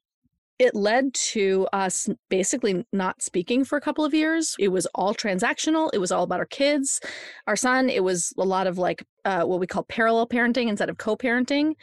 [0.60, 4.56] it led to us basically not speaking for a couple of years.
[4.60, 5.90] It was all transactional.
[5.94, 7.00] It was all about our kids,
[7.48, 7.90] our son.
[7.90, 11.16] It was a lot of like uh, what we call parallel parenting instead of co
[11.16, 11.74] parenting.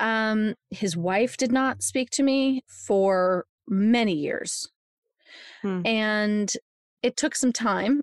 [0.00, 4.68] Um, his wife did not speak to me for many years.
[5.62, 5.82] Hmm.
[5.84, 6.52] And
[7.04, 8.02] it took some time.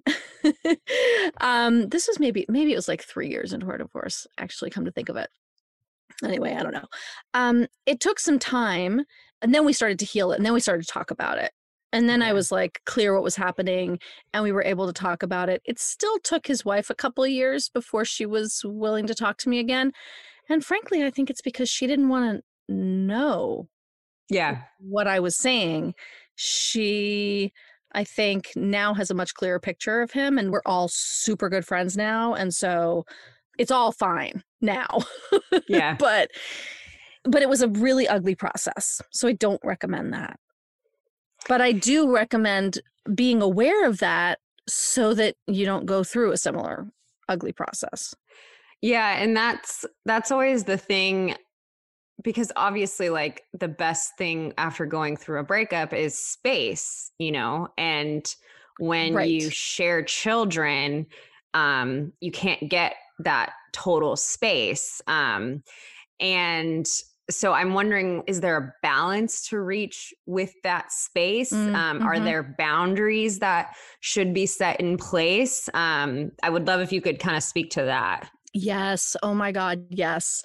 [1.42, 4.28] um, this was maybe maybe it was like three years into our divorce.
[4.38, 5.30] Actually, come to think of it.
[6.24, 6.88] Anyway, I don't know.
[7.34, 9.02] Um, it took some time,
[9.42, 11.52] and then we started to heal it, and then we started to talk about it.
[11.92, 14.00] And then I was like clear what was happening,
[14.34, 15.62] and we were able to talk about it.
[15.66, 19.38] It still took his wife a couple of years before she was willing to talk
[19.40, 19.92] to me again.
[20.50, 23.68] And frankly, I think it's because she didn't want to know
[24.30, 25.96] yeah what I was saying.
[26.36, 27.52] She
[27.94, 31.66] I think now has a much clearer picture of him and we're all super good
[31.66, 33.06] friends now and so
[33.58, 35.00] it's all fine now.
[35.68, 35.96] Yeah.
[36.00, 36.30] but
[37.30, 39.02] but it was a really ugly process.
[39.12, 40.40] So I don't recommend that.
[41.48, 42.80] But I do recommend
[43.16, 46.88] being aware of that so that you don't go through a similar
[47.28, 48.14] ugly process.
[48.82, 51.36] Yeah, and that's that's always the thing
[52.24, 57.70] because obviously like the best thing after going through a breakup is space you know
[57.78, 58.36] and
[58.80, 59.30] when right.
[59.30, 61.06] you share children
[61.54, 65.64] um you can't get that total space um
[66.20, 66.86] and
[67.30, 72.16] so i'm wondering is there a balance to reach with that space mm, um, are
[72.16, 72.26] mm-hmm.
[72.26, 77.20] there boundaries that should be set in place um, i would love if you could
[77.20, 80.44] kind of speak to that yes oh my god yes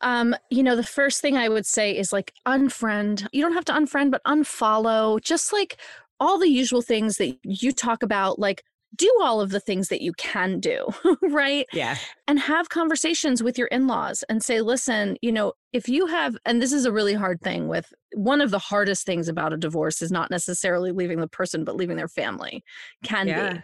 [0.00, 3.26] um, you know, the first thing I would say is like unfriend.
[3.32, 5.20] You don't have to unfriend, but unfollow.
[5.20, 5.76] Just like
[6.20, 8.64] all the usual things that you talk about, like
[8.96, 10.88] do all of the things that you can do,
[11.22, 11.66] right?
[11.72, 11.96] Yeah.
[12.26, 16.36] And have conversations with your in laws and say, listen, you know, if you have,
[16.44, 19.56] and this is a really hard thing with one of the hardest things about a
[19.56, 22.64] divorce is not necessarily leaving the person, but leaving their family
[23.04, 23.52] can yeah.
[23.52, 23.60] be.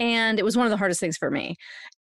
[0.00, 1.56] And it was one of the hardest things for me.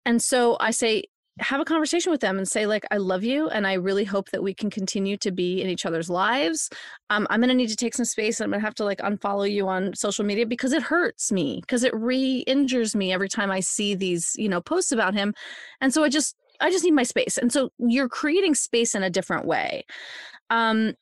[0.04, 1.04] And so I say,
[1.38, 4.30] have a conversation with them and say like i love you and i really hope
[4.30, 6.68] that we can continue to be in each other's lives.
[7.10, 8.84] Um, i'm going to need to take some space and i'm going to have to
[8.84, 13.28] like unfollow you on social media because it hurts me because it re-injures me every
[13.28, 15.32] time i see these you know posts about him
[15.80, 19.02] and so i just i just need my space and so you're creating space in
[19.02, 19.84] a different way.
[20.50, 20.94] Um,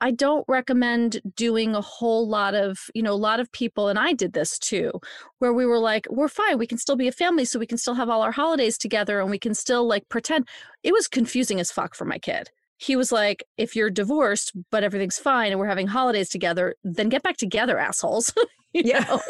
[0.00, 3.98] I don't recommend doing a whole lot of, you know, a lot of people, and
[3.98, 4.92] I did this too,
[5.38, 6.58] where we were like, we're fine.
[6.58, 7.44] We can still be a family.
[7.44, 10.48] So we can still have all our holidays together and we can still like pretend.
[10.82, 12.50] It was confusing as fuck for my kid.
[12.78, 17.08] He was like, if you're divorced, but everything's fine and we're having holidays together, then
[17.08, 18.34] get back together, assholes.
[18.74, 19.00] yeah.
[19.00, 19.22] Know,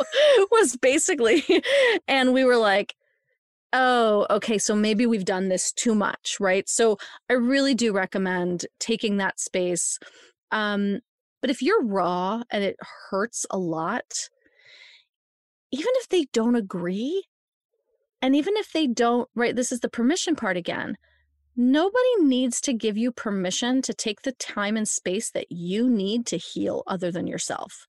[0.51, 1.45] was basically.
[2.09, 2.95] And we were like,
[3.73, 6.69] oh, okay, so maybe we've done this too much, right?
[6.69, 6.99] So
[7.31, 9.99] I really do recommend taking that space
[10.51, 11.01] um,
[11.41, 12.77] but if you're raw and it
[13.11, 14.29] hurts a lot,
[15.73, 17.25] even if they don't agree,
[18.23, 20.97] and even if they don't, right, this is the permission part again.
[21.57, 26.27] Nobody needs to give you permission to take the time and space that you need
[26.27, 27.87] to heal other than yourself.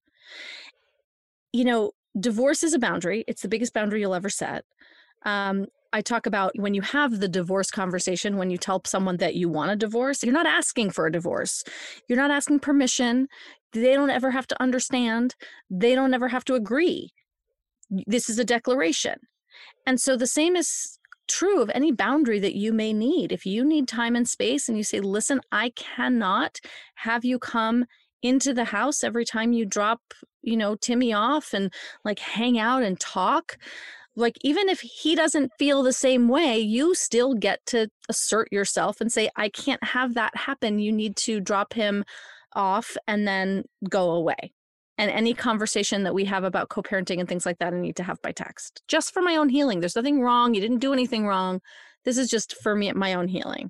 [1.52, 4.64] You know, divorce is a boundary, it's the biggest boundary you'll ever set.
[5.26, 9.36] Um, I talk about when you have the divorce conversation, when you tell someone that
[9.36, 11.64] you want a divorce, you're not asking for a divorce.
[12.08, 13.28] You're not asking permission.
[13.74, 15.36] They don't ever have to understand.
[15.70, 17.12] They don't ever have to agree.
[17.90, 19.16] This is a declaration.
[19.86, 23.32] And so the same is true of any boundary that you may need.
[23.32, 26.60] If you need time and space and you say, listen, I cannot
[26.96, 27.86] have you come
[28.24, 30.02] into the house every time you drop,
[30.42, 31.72] you know, Timmy off and
[32.04, 33.58] like hang out and talk.
[34.18, 39.00] Like, even if he doesn't feel the same way, you still get to assert yourself
[39.00, 40.80] and say, I can't have that happen.
[40.80, 42.04] You need to drop him
[42.54, 44.54] off and then go away.
[44.98, 47.98] And any conversation that we have about co parenting and things like that, I need
[47.98, 49.80] to have by text just for my own healing.
[49.80, 50.56] There's nothing wrong.
[50.56, 51.62] You didn't do anything wrong.
[52.04, 53.70] This is just for me, at my own healing.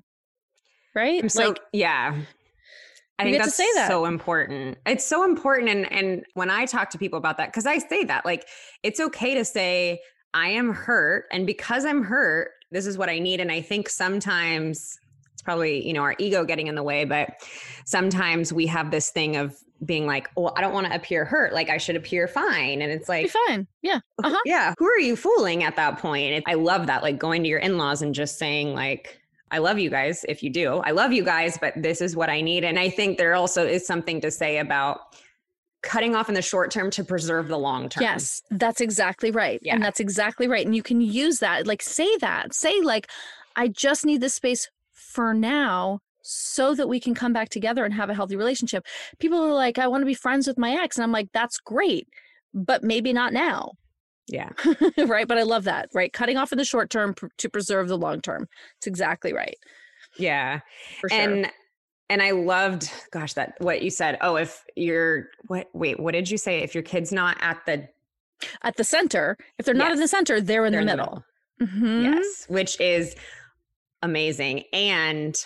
[0.94, 1.30] Right?
[1.30, 2.16] So, like, yeah.
[3.18, 3.88] I think that's that.
[3.88, 4.78] so important.
[4.86, 5.68] It's so important.
[5.68, 8.46] And and when I talk to people about that, because I say that, like,
[8.82, 10.00] it's okay to say,
[10.34, 11.26] I am hurt.
[11.32, 13.40] And because I'm hurt, this is what I need.
[13.40, 14.98] And I think sometimes
[15.32, 17.30] it's probably, you know, our ego getting in the way, but
[17.84, 21.52] sometimes we have this thing of being like, well, I don't want to appear hurt.
[21.52, 22.82] Like I should appear fine.
[22.82, 23.66] And it's like, Be fine.
[23.82, 24.00] Yeah.
[24.22, 24.38] Uh-huh.
[24.44, 24.74] Yeah.
[24.78, 26.42] Who are you fooling at that point?
[26.46, 27.02] I love that.
[27.02, 29.20] Like going to your in laws and just saying, like,
[29.50, 30.78] I love you guys if you do.
[30.78, 32.64] I love you guys, but this is what I need.
[32.64, 35.16] And I think there also is something to say about
[35.82, 38.02] cutting off in the short term to preserve the long term.
[38.02, 39.60] Yes, that's exactly right.
[39.62, 39.74] Yeah.
[39.74, 40.64] And that's exactly right.
[40.64, 43.08] And you can use that, like, say that, say, like,
[43.56, 47.94] I just need this space for now so that we can come back together and
[47.94, 48.86] have a healthy relationship.
[49.18, 50.96] People are like, I want to be friends with my ex.
[50.96, 52.08] And I'm like, that's great,
[52.52, 53.72] but maybe not now.
[54.26, 54.50] Yeah.
[54.98, 55.26] right.
[55.26, 55.88] But I love that.
[55.94, 56.12] Right.
[56.12, 58.46] Cutting off in the short term pr- to preserve the long term.
[58.76, 59.56] It's exactly right.
[60.18, 60.60] Yeah.
[61.00, 61.10] Sure.
[61.10, 61.50] And
[62.10, 64.18] and I loved, gosh, that what you said.
[64.20, 66.60] Oh, if you're what wait, what did you say?
[66.60, 67.88] If your kid's not at the
[68.62, 69.96] at the center, if they're not yes.
[69.96, 71.24] in the center, they're in, they're the, in middle.
[71.58, 71.80] the middle.
[71.80, 72.04] Mm-hmm.
[72.04, 73.14] Yes, which is
[74.02, 74.64] amazing.
[74.72, 75.36] And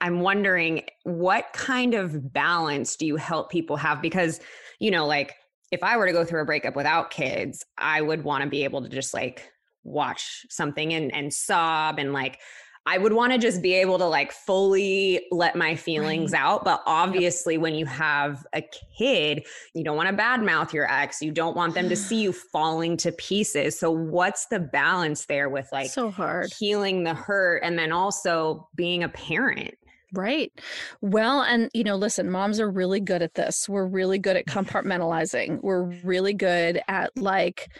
[0.00, 4.02] I'm wondering what kind of balance do you help people have?
[4.02, 4.40] Because,
[4.80, 5.34] you know, like
[5.70, 8.64] if I were to go through a breakup without kids, I would want to be
[8.64, 9.48] able to just like
[9.84, 12.38] watch something and and sob and like
[12.84, 16.42] I would want to just be able to like fully let my feelings right.
[16.42, 16.64] out.
[16.64, 17.62] But obviously, yep.
[17.62, 18.62] when you have a
[18.98, 21.22] kid, you don't want to badmouth your ex.
[21.22, 23.78] You don't want them to see you falling to pieces.
[23.78, 28.68] So, what's the balance there with like so hard healing the hurt and then also
[28.74, 29.74] being a parent?
[30.12, 30.52] Right.
[31.00, 33.68] Well, and you know, listen, moms are really good at this.
[33.68, 35.62] We're really good at compartmentalizing.
[35.62, 37.70] We're really good at like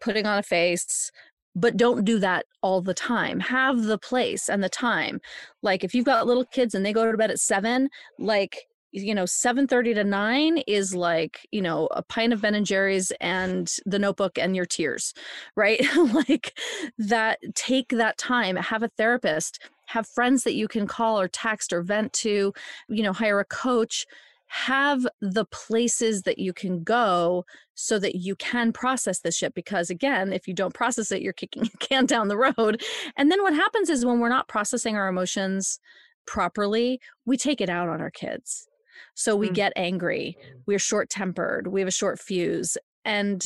[0.00, 1.10] putting on a face,
[1.54, 3.40] but don't do that all the time.
[3.40, 5.20] Have the place and the time.
[5.62, 7.88] Like if you've got little kids and they go to bed at 7,
[8.18, 12.66] like you know 7:30 to 9 is like you know a pint of Ben and
[12.66, 15.14] Jerry's and the notebook and your tears
[15.56, 15.80] right?
[16.12, 16.58] Like
[16.98, 18.56] that take that time.
[18.56, 19.60] Have a therapist.
[19.86, 22.52] Have friends that you can call or text or vent to,
[22.88, 24.06] you know, hire a coach,
[24.52, 27.42] have the places that you can go
[27.74, 29.54] so that you can process this shit.
[29.54, 32.82] Because again, if you don't process it, you're kicking a can down the road.
[33.16, 35.80] And then what happens is when we're not processing our emotions
[36.26, 38.68] properly, we take it out on our kids.
[39.14, 39.54] So we mm.
[39.54, 40.36] get angry,
[40.66, 42.76] we're short tempered, we have a short fuse.
[43.06, 43.42] And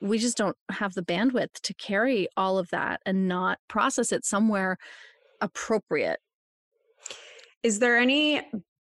[0.00, 4.24] we just don't have the bandwidth to carry all of that and not process it
[4.24, 4.76] somewhere
[5.40, 6.18] appropriate.
[7.62, 8.42] Is there any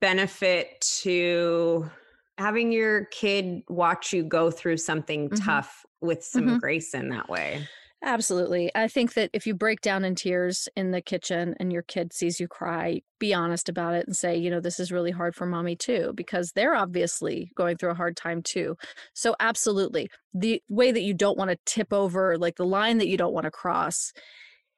[0.03, 1.89] benefit to
[2.37, 5.45] having your kid watch you go through something mm-hmm.
[5.45, 6.59] tough with some mm-hmm.
[6.59, 7.67] grace in that way?
[8.05, 8.69] Absolutely.
[8.75, 12.13] I think that if you break down in tears in the kitchen and your kid
[12.13, 15.37] sees you cry, be honest about it and say, you know, this is really hard
[15.37, 18.77] for mommy too, because they're obviously going through a hard time too.
[19.15, 20.11] So, absolutely.
[20.35, 23.33] The way that you don't want to tip over, like the line that you don't
[23.33, 24.13] want to cross,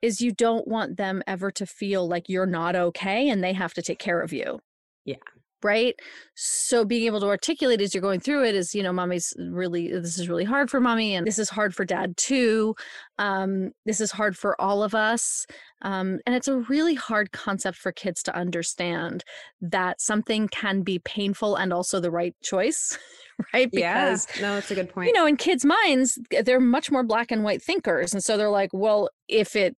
[0.02, 3.72] is you don't want them ever to feel like you're not okay and they have
[3.72, 4.60] to take care of you.
[5.04, 5.16] Yeah.
[5.62, 5.98] Right.
[6.34, 9.90] So being able to articulate as you're going through it is, you know, mommy's really,
[9.90, 12.76] this is really hard for mommy and this is hard for dad too.
[13.18, 15.46] Um, this is hard for all of us.
[15.80, 19.24] Um, and it's a really hard concept for kids to understand
[19.62, 22.98] that something can be painful and also the right choice.
[23.54, 23.70] right?
[23.70, 25.06] Because yeah, no, it's a good point.
[25.08, 28.12] You know, in kids' minds, they're much more black and white thinkers.
[28.12, 29.74] And so they're like, well, if it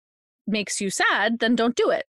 [0.47, 2.07] makes you sad, then don't do it.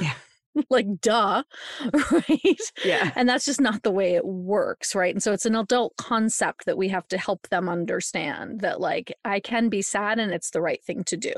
[0.00, 0.14] Yeah.
[0.70, 1.42] like duh
[2.12, 5.56] right yeah and that's just not the way it works right and so it's an
[5.56, 10.18] adult concept that we have to help them understand that like i can be sad
[10.18, 11.32] and it's the right thing to do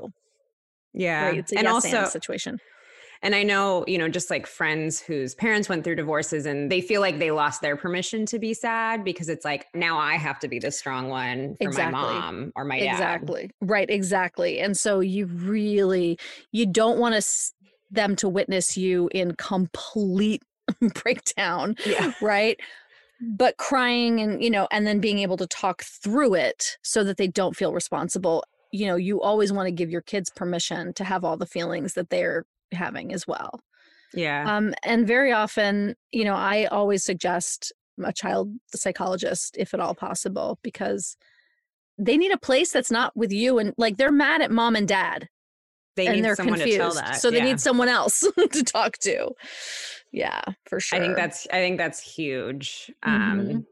[0.92, 1.38] yeah right?
[1.38, 2.58] it's a and yes also situation
[3.22, 6.82] And I know, you know, just like friends whose parents went through divorces and they
[6.82, 10.38] feel like they lost their permission to be sad because it's like now I have
[10.40, 12.02] to be the strong one for Exactly.
[12.02, 12.92] my mom or my dad.
[12.92, 16.18] exactly right exactly and so you really
[16.52, 17.22] you don't want to
[17.90, 20.42] them to witness you in complete
[21.02, 22.12] breakdown Yeah.
[22.22, 22.58] right
[23.20, 27.16] but crying and you know and then being able to talk through it so that
[27.16, 31.04] they don't feel responsible you know you always want to give your kids permission to
[31.04, 33.60] have all the feelings that they're having as well
[34.14, 34.44] Yeah.
[34.56, 37.72] um and very often you know i always suggest
[38.02, 41.16] a child psychologist if at all possible because
[41.96, 44.88] they need a place that's not with you and like they're mad at mom and
[44.88, 45.28] dad
[45.96, 47.16] they and need they're someone confused to tell that.
[47.20, 47.44] so they yeah.
[47.44, 48.20] need someone else
[48.52, 49.30] to talk to
[50.12, 52.90] yeah for sure I think that's I think that's huge.
[53.04, 53.10] Mhm.
[53.10, 53.66] Um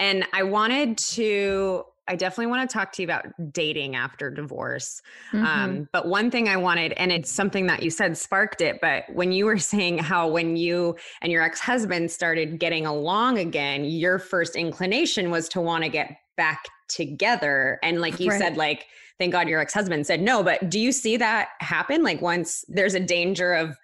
[0.00, 5.02] and I wanted to I definitely want to talk to you about dating after divorce.
[5.34, 5.44] Mhm.
[5.44, 9.04] Um, but one thing I wanted, and it's something that you said sparked it, but
[9.12, 13.84] when you were saying how when you and your ex husband started getting along again,
[13.84, 17.78] your first inclination was to want to get back together.
[17.82, 18.38] And like you Right.
[18.40, 18.86] said, like,
[19.18, 20.42] thank God your ex husband said no.
[20.42, 22.02] But do you see that happen?
[22.02, 23.76] Like, once there's a danger of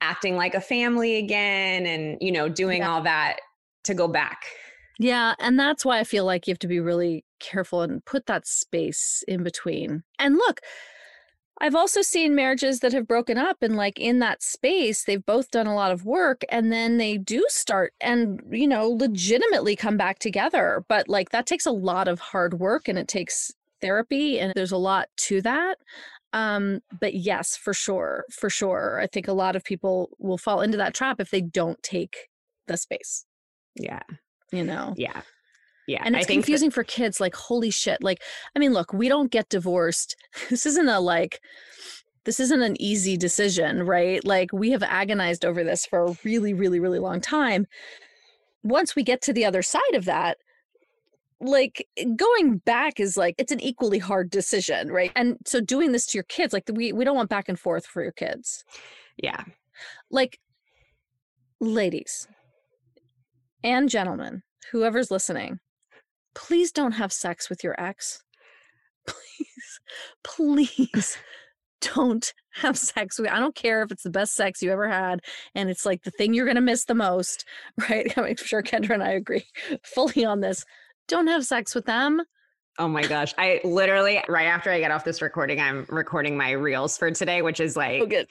[0.00, 2.90] acting like a family again and, you know, doing Yeah.
[2.90, 3.36] all that
[3.84, 4.44] to go back?
[4.98, 8.26] Yeah, and that's why I feel like you have to be really careful and put
[8.26, 10.02] that space in between.
[10.18, 10.60] And look,
[11.62, 15.50] I've also seen marriages that have broken up and like in that space they've both
[15.50, 19.96] done a lot of work and then they do start and you know legitimately come
[19.98, 24.38] back together, but like that takes a lot of hard work and it takes therapy
[24.40, 25.78] and there's a lot to that.
[26.32, 29.00] Um but yes, for sure, for sure.
[29.00, 32.28] I think a lot of people will fall into that trap if they don't take
[32.66, 33.24] the space,
[33.74, 34.02] Yeah.
[34.52, 34.94] you know.
[34.96, 35.22] Yeah.
[35.88, 36.02] Yeah.
[36.04, 37.18] And it's think that- confusing for kids.
[37.20, 38.00] Like, holy shit.
[38.02, 38.22] Like,
[38.54, 40.14] I mean, look, we don't get divorced.
[40.50, 41.40] This isn't a like,
[42.24, 44.24] this isn't an easy decision, right?
[44.24, 47.66] Like, we have agonized over this for a really, really, really long time.
[48.62, 50.36] Once we get to the other side of that,
[51.40, 55.12] like eh, going back is like it's an equally hard decision right?
[55.16, 57.86] And so doing this to your kids like we we don't want back and forth
[57.86, 58.64] for your kids.
[59.16, 59.44] Yeah.
[60.10, 60.38] like
[61.60, 62.26] ladies
[63.62, 65.60] and gentlemen whoever's listening
[66.34, 68.22] please don't have sex with your ex.
[69.06, 69.80] Please
[70.22, 71.18] please
[71.80, 75.20] don't have sex with i don't care if it's the best sex you ever had
[75.54, 77.44] and it's like the thing you're going to miss the most
[77.88, 78.12] right?
[78.18, 79.46] I'm sure kendra and i agree
[79.82, 80.64] fully on this
[81.08, 82.22] don't have sex with them
[82.78, 83.34] Oh my gosh.
[83.36, 87.42] I literally, right after I get off this recording, I'm recording my reels for today,
[87.42, 88.26] which is oh, like, good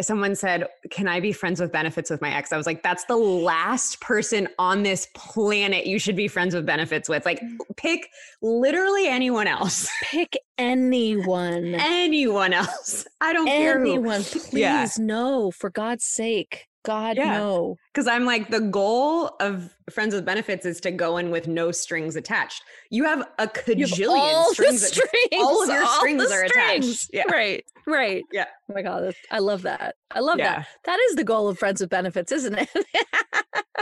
[0.00, 2.52] someone said, Can I be friends with benefits with my ex?
[2.52, 6.66] I was like, That's the last person on this planet you should be friends with
[6.66, 7.24] benefits with.
[7.24, 7.56] Like, mm.
[7.76, 8.08] pick
[8.42, 9.88] literally anyone else.
[10.02, 13.06] pick anyone anyone else.
[13.20, 14.88] I don't care anyone please Yeah.
[14.98, 17.36] no for god's sake god Yeah.
[17.38, 21.46] no Because I'm like, the goal of friends with benefits is to go in with
[21.48, 22.62] no strings attached.
[22.90, 24.82] You have a You have cajillion all strings.
[24.82, 25.12] att- strings
[25.42, 27.10] all of your all strings are attached.
[27.12, 27.24] Yeah.
[27.30, 28.46] right right Yeah.
[28.70, 30.56] oh my god i love that i love Yeah.
[30.60, 32.68] that that is the goal of friends with benefits isn't it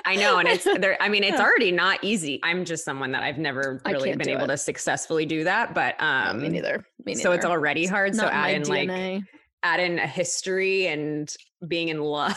[0.06, 0.36] I know.
[0.38, 0.98] And it's there.
[1.00, 2.38] I mean, it's already not easy.
[2.42, 4.48] I'm just someone that I've never really been able it.
[4.48, 5.72] to successfully do that.
[5.72, 8.14] But um me neither me so it's already hard.
[8.14, 9.22] So in my add in like
[9.62, 11.34] add in a history and
[11.66, 12.36] being in love,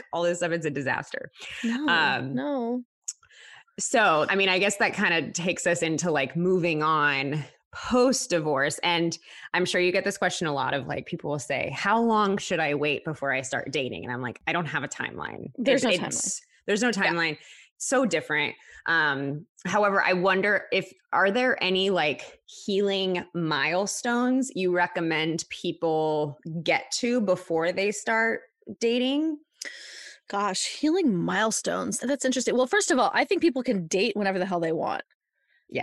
[0.00, 1.30] like all this stuff, it's a disaster.
[1.64, 2.82] no um, no
[3.78, 8.30] So, I mean, I guess that kind of takes us into like moving on post
[8.30, 8.78] divorce.
[8.82, 9.16] And
[9.54, 12.36] I'm sure you get this question a lot of like people will say, How long
[12.36, 14.04] should I wait before I start dating?
[14.04, 15.52] And I'm like, I don't have a timeline.
[15.56, 17.38] There's no it's- There's no timeline.
[17.78, 18.54] So different.
[18.86, 26.90] Um, however, I wonder if are there any like healing milestones you recommend people get
[26.98, 28.42] to before they start
[28.80, 29.38] dating?
[30.28, 32.56] Gosh healing milestones that's interesting.
[32.56, 35.02] Well first of all i think people can date whenever the hell they want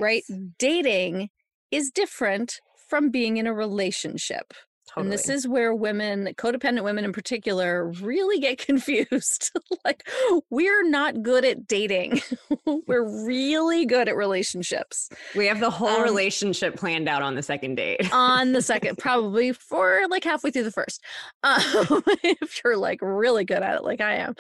[0.01, 0.23] right?
[0.59, 1.30] Dating
[1.71, 2.59] is different
[2.89, 4.53] from being in a relationship
[4.98, 5.14] Totally.
[5.14, 9.52] And this is where women, codependent women in particular, really get confused.
[9.86, 10.08] like,
[10.50, 12.22] we're not good at dating.
[12.88, 15.10] we're really good at relationships.
[15.36, 18.12] we have the whole um, relationship planned out on the second date.
[18.12, 21.04] On the second, probably for like halfway through the first.
[21.43, 24.36] Um, if you're like really good at it, like I am.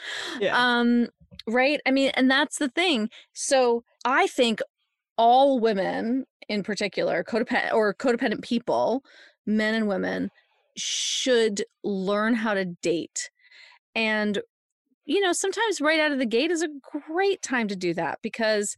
[0.51, 1.07] Um,
[1.47, 1.79] right?
[1.85, 3.09] I mean, and that's the thing.
[3.33, 4.61] So I think
[5.17, 9.03] all women in particular, codependent or codependent people,
[9.45, 10.31] men and women,
[10.77, 13.29] should learn how to date.
[13.95, 14.41] And,
[15.05, 16.69] you know, sometimes right out of the gate is a
[17.07, 18.75] great time to do that because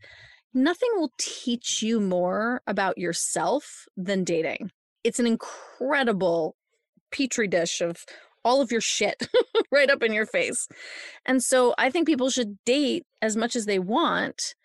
[0.54, 4.72] nothing will teach you more about yourself than dating.
[5.04, 6.56] It's an incredible
[7.12, 8.06] petri dish of
[8.46, 9.28] all of your shit
[9.72, 10.68] right up in your face.
[11.26, 14.56] And so I think people should date as much as they want,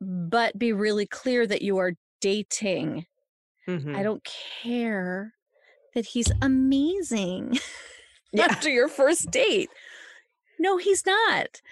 [0.00, 3.06] but be really clear that you are dating.
[3.68, 3.96] Mhm.
[3.96, 4.24] I don't
[4.62, 5.35] care
[5.96, 7.58] that he's amazing
[8.32, 8.44] Yeah.
[8.50, 9.70] after your first date.
[10.58, 11.62] No, he's not.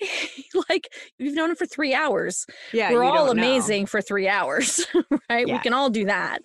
[0.70, 2.46] like you've known him for three hours.
[2.72, 3.42] Yeah, We're all don't know.
[3.42, 4.86] amazing for three hours,
[5.30, 5.46] right?
[5.46, 6.38] We can all do that.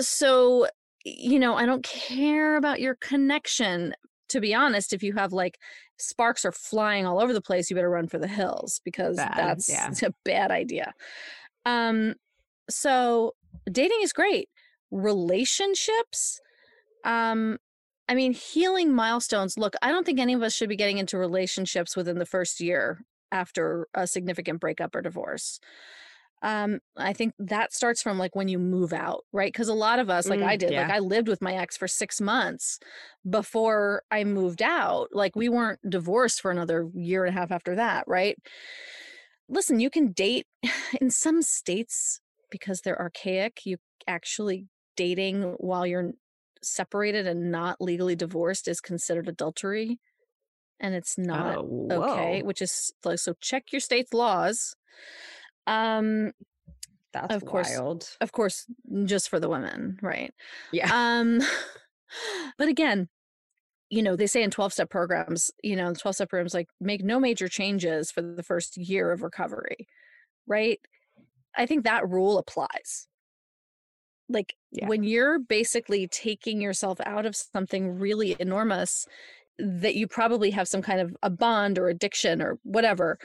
[0.00, 0.68] So,
[1.04, 3.94] you know, I don't care about your connection.
[4.28, 5.58] To be honest, if you have like
[5.98, 9.34] sparks are flying all over the place, you better run for the hills because Bad,
[9.36, 9.90] that's yeah.
[10.04, 10.92] a bad idea.
[11.64, 12.14] Um,
[12.70, 13.34] so
[13.70, 14.48] dating is great.
[14.90, 16.40] Relationships,
[17.04, 17.58] um,
[18.08, 19.58] I mean, healing milestones.
[19.58, 22.60] Look, I don't think any of us should be getting into relationships within the first
[22.60, 23.00] year
[23.32, 25.58] after a significant breakup or divorce.
[26.42, 29.52] Um, I think that starts from like when you move out, right?
[29.52, 30.90] Because a lot of us, like Mm, I did, like.
[30.90, 32.78] I lived with my ex for six months
[33.28, 35.08] before I moved out.
[35.12, 38.36] Like we weren't divorced for another year and a half after that, right?
[39.48, 40.46] Listen, you can date
[41.00, 42.20] in some states
[42.50, 43.64] because they're archaic.
[43.64, 44.66] You actually
[44.96, 46.12] dating while you're
[46.62, 50.00] separated and not legally divorced is considered adultery
[50.80, 54.74] and it's not Oh, okay which is like so check your state's laws
[55.66, 56.32] um
[57.12, 57.78] That's of course.
[57.78, 58.16] wild.
[58.20, 58.66] of course
[59.04, 60.32] just for the women right
[60.72, 60.90] Yeah.
[60.92, 61.40] um
[62.58, 63.08] but again
[63.90, 67.04] you know they say in 12 step programs you know 12 step programs like make
[67.04, 69.86] no major changes for the first year of recovery
[70.46, 70.80] right
[71.56, 73.08] i think that rule applies
[74.28, 74.88] like Yeah.
[74.88, 79.06] when you're basically taking yourself out of something really enormous
[79.58, 83.18] that you probably have some kind of a bond or addiction or whatever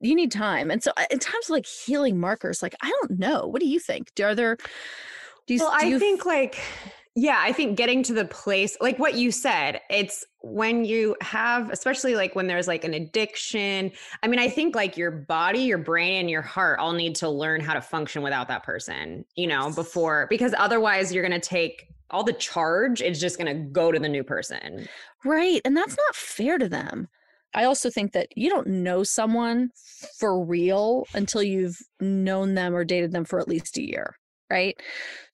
[0.00, 0.70] you need time.
[0.70, 3.46] And so uh, in terms of like healing markers like i don't know.
[3.46, 4.14] What do you think?
[4.14, 4.56] Do, are there
[5.46, 6.60] do you, well, do I you think like,
[7.20, 11.68] yeah, I think getting to the place, like what you said, it's when you have,
[11.70, 13.90] especially like when there's like an addiction.
[14.22, 17.28] I mean, I think like your body, your brain, and your heart all need to
[17.28, 21.44] learn how to function without that person, you know, before, because otherwise you're going to
[21.48, 24.86] take all the charge, it's just going to go to the new person.
[25.24, 25.60] Right.
[25.64, 27.08] And that's not fair to them.
[27.52, 29.70] I also think that you don't know someone
[30.20, 34.17] for real until you've known them or dated them for at least a year.
[34.50, 34.80] Right.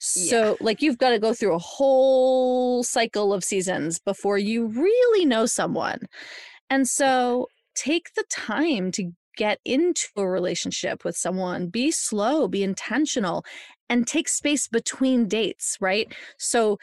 [0.01, 5.25] So, like, you've got to go through a whole cycle of seasons before you really
[5.25, 6.01] know someone.
[6.71, 12.63] And so, take the time to get into a relationship with someone, be slow, be
[12.65, 13.45] intentional,
[13.89, 15.77] and take space between dates.
[15.81, 16.13] Right.
[16.39, 16.79] So,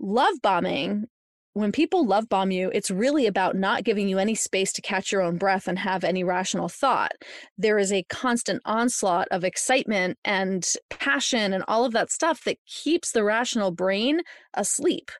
[0.00, 1.06] love bombing
[1.52, 5.10] when people love bomb you, it's really about not giving you any space to catch
[5.10, 7.12] your own breath and have any rational thought.
[7.58, 12.58] There is a constant onslaught of excitement and passion and all of that stuff that
[12.66, 14.20] keeps the rational brain
[14.54, 15.10] asleep.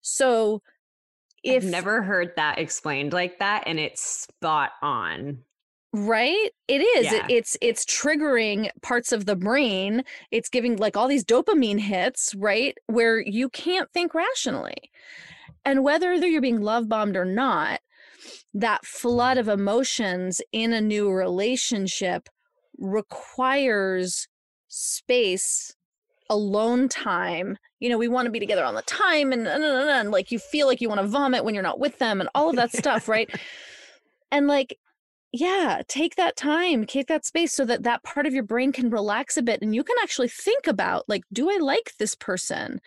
[0.00, 0.62] So,
[1.42, 5.44] if I've never heard that explained like that, and it's spot on.
[5.92, 7.26] right it is Yeah.
[7.26, 12.32] it, it's it's triggering parts of the brain it's giving like all these dopamine hits
[12.36, 14.76] right where you can't think rationally
[15.64, 17.80] and whether you're being love bombed or not
[18.54, 19.48] that flood mm-hmm.
[19.48, 22.28] of emotions in a new relationship
[22.78, 24.28] requires
[24.68, 25.74] space
[26.28, 27.56] alone time.
[27.80, 30.30] You know we want to be together all the time and, and, and, and like
[30.30, 32.56] you feel like you want to vomit when you're not with them and all of
[32.56, 33.30] that stuff right?
[34.32, 34.78] And like
[35.32, 38.90] yeah take that time take that space so that that part of your brain can
[38.90, 42.80] relax a bit and you can actually think about like do i like this person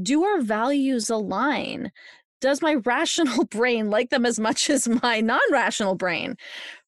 [0.00, 1.92] do our values align?
[2.40, 6.36] Does my rational brain like them as much as my non-rational brain?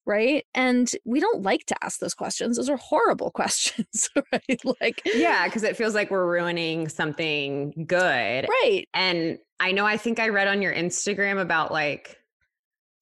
[0.06, 0.46] Right?
[0.54, 2.56] And we don't like to ask those questions.
[2.56, 4.60] Those are horrible questions right?
[4.80, 8.46] Like Yeah, because it feels like we're ruining something good.
[8.48, 8.86] right.
[8.94, 12.16] And I know, I think I read on your Instagram about like,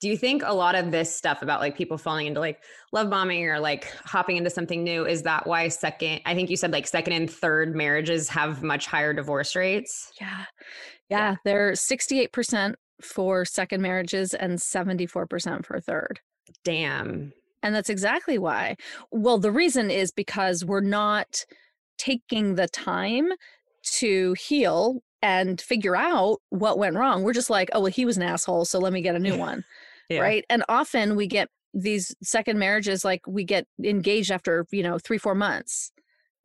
[0.00, 3.08] do you think a lot of this stuff about like people falling into like love
[3.08, 6.72] bombing or like hopping into something new is that why second, I think you said
[6.72, 10.12] like second and third marriages have much higher divorce rates?
[10.20, 10.44] yeah
[11.08, 16.20] yeah they're 68% for second marriages and 74% for third
[16.64, 17.32] Damn.
[17.62, 18.76] And that's exactly why.
[19.10, 21.44] Well, the reason is because we're not
[21.98, 23.32] taking the time
[23.98, 27.22] to heal and figure out what went wrong.
[27.22, 29.36] We're just like, oh, well, he was an asshole, so let me get a new
[29.38, 29.64] one.
[30.08, 30.20] Yeah.
[30.20, 30.44] Right.
[30.48, 35.18] And often we get these second marriages, like we get engaged after, you know, three,
[35.18, 35.92] four months.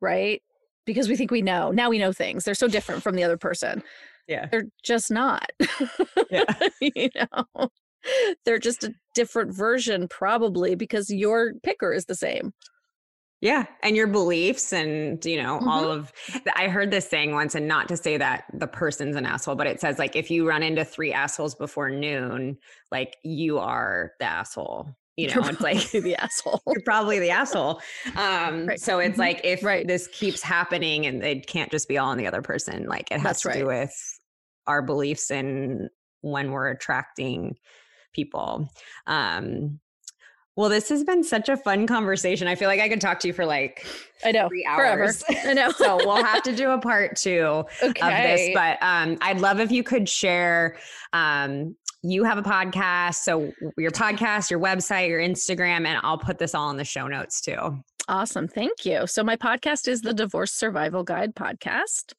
[0.00, 0.42] Right.
[0.84, 1.70] Because we think we know.
[1.70, 2.44] Now we know things.
[2.44, 3.82] They're so different from the other person.
[4.26, 4.46] Yeah.
[4.50, 5.46] They're just not.
[6.30, 6.44] Yeah.
[6.80, 7.68] you know,
[8.44, 12.52] they're just a different version, probably because your picker is the same.
[13.42, 13.66] Yeah.
[13.82, 15.68] And your beliefs and, you know, mm-hmm.
[15.68, 16.12] all of
[16.54, 19.66] I heard this saying once, and not to say that the person's an asshole, but
[19.66, 22.56] it says like if you run into three assholes before noon,
[22.92, 24.94] like you are the asshole.
[25.16, 26.62] You know, you're it's like the asshole.
[26.66, 27.82] You're probably the asshole.
[28.16, 28.80] Um, right.
[28.80, 29.20] so it's mm-hmm.
[29.20, 29.86] like if right.
[29.86, 33.20] this keeps happening and it can't just be all on the other person, like it
[33.20, 33.58] has That's to right.
[33.58, 33.92] do with
[34.66, 35.90] our beliefs and
[36.22, 37.56] when we're attracting
[38.14, 38.70] people.
[39.06, 39.80] Um,
[40.56, 42.46] well, this has been such a fun conversation.
[42.46, 43.86] I feel like I could talk to you for like
[44.24, 45.22] I know three hours.
[45.22, 45.48] Forever.
[45.48, 45.70] I know.
[45.76, 47.86] so we'll have to do a part two okay.
[47.86, 48.50] of this.
[48.54, 50.76] But um, I'd love if you could share.
[51.12, 56.36] Um, you have a podcast, so your podcast, your website, your Instagram, and I'll put
[56.36, 57.78] this all in the show notes too.
[58.12, 58.46] Awesome.
[58.46, 59.06] Thank you.
[59.06, 62.12] So, my podcast is the Divorce Survival Guide podcast.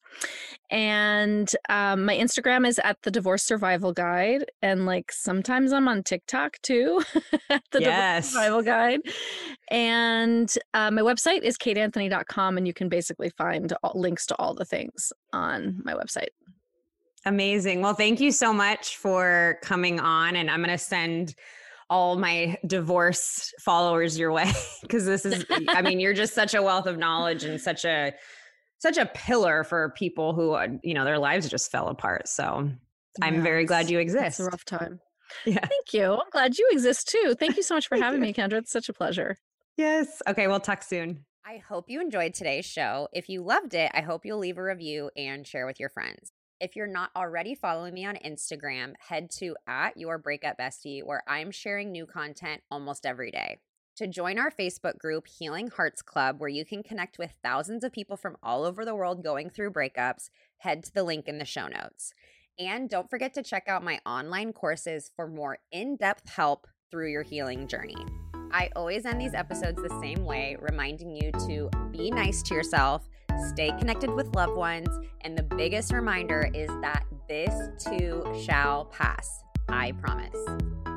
[0.72, 4.46] And um, my Instagram is at the Divorce Survival Guide.
[4.64, 7.04] And like sometimes I'm on TikTok too,
[7.52, 8.30] at the yes.
[8.30, 9.02] Divorce Survival Guide.
[9.70, 12.58] And uh, my website is kateanthony.com.
[12.58, 16.30] And you can basically find all, links to all the things on my website.
[17.26, 17.82] Amazing.
[17.82, 20.38] Well, thank you so much for coming on.
[20.38, 21.36] And I'm going to send
[21.90, 26.62] all my divorce followers your way because this is i mean you're just such a
[26.62, 28.14] wealth of knowledge and such a
[28.80, 32.70] such a pillar for people who uh, you know their lives just fell apart so
[33.22, 35.00] i'm very glad you exist it's a rough time.
[35.46, 35.66] Yeah.
[35.66, 38.60] Thank you i'm glad you exist too thank you so much for having me kendra
[38.60, 39.38] it's such a pleasure.
[39.78, 41.26] Yes okay we'll talk soon.
[41.44, 44.64] I hope you enjoyed today's show if you loved it i hope you'll leave a
[44.64, 46.33] review and share with your friends
[46.64, 51.22] if you're not already following me on Instagram, head to at your breakup bestie, where
[51.28, 53.58] I'm sharing new content almost every day.
[53.98, 57.92] To join our Facebook group, Healing Hearts Club, where you can connect with thousands of
[57.92, 61.44] people from all over the world going through breakups, head to the link in the
[61.44, 62.14] show notes.
[62.58, 67.12] And don't forget to check out my online courses for more in depth help through
[67.12, 67.98] your healing journey.
[68.54, 73.10] I always end these episodes the same way, reminding you to be nice to yourself
[73.50, 74.90] stay connected with loved ones,
[75.22, 77.54] and the biggest reminder is that this
[77.84, 79.44] too shall pass.
[79.70, 80.93] I promise.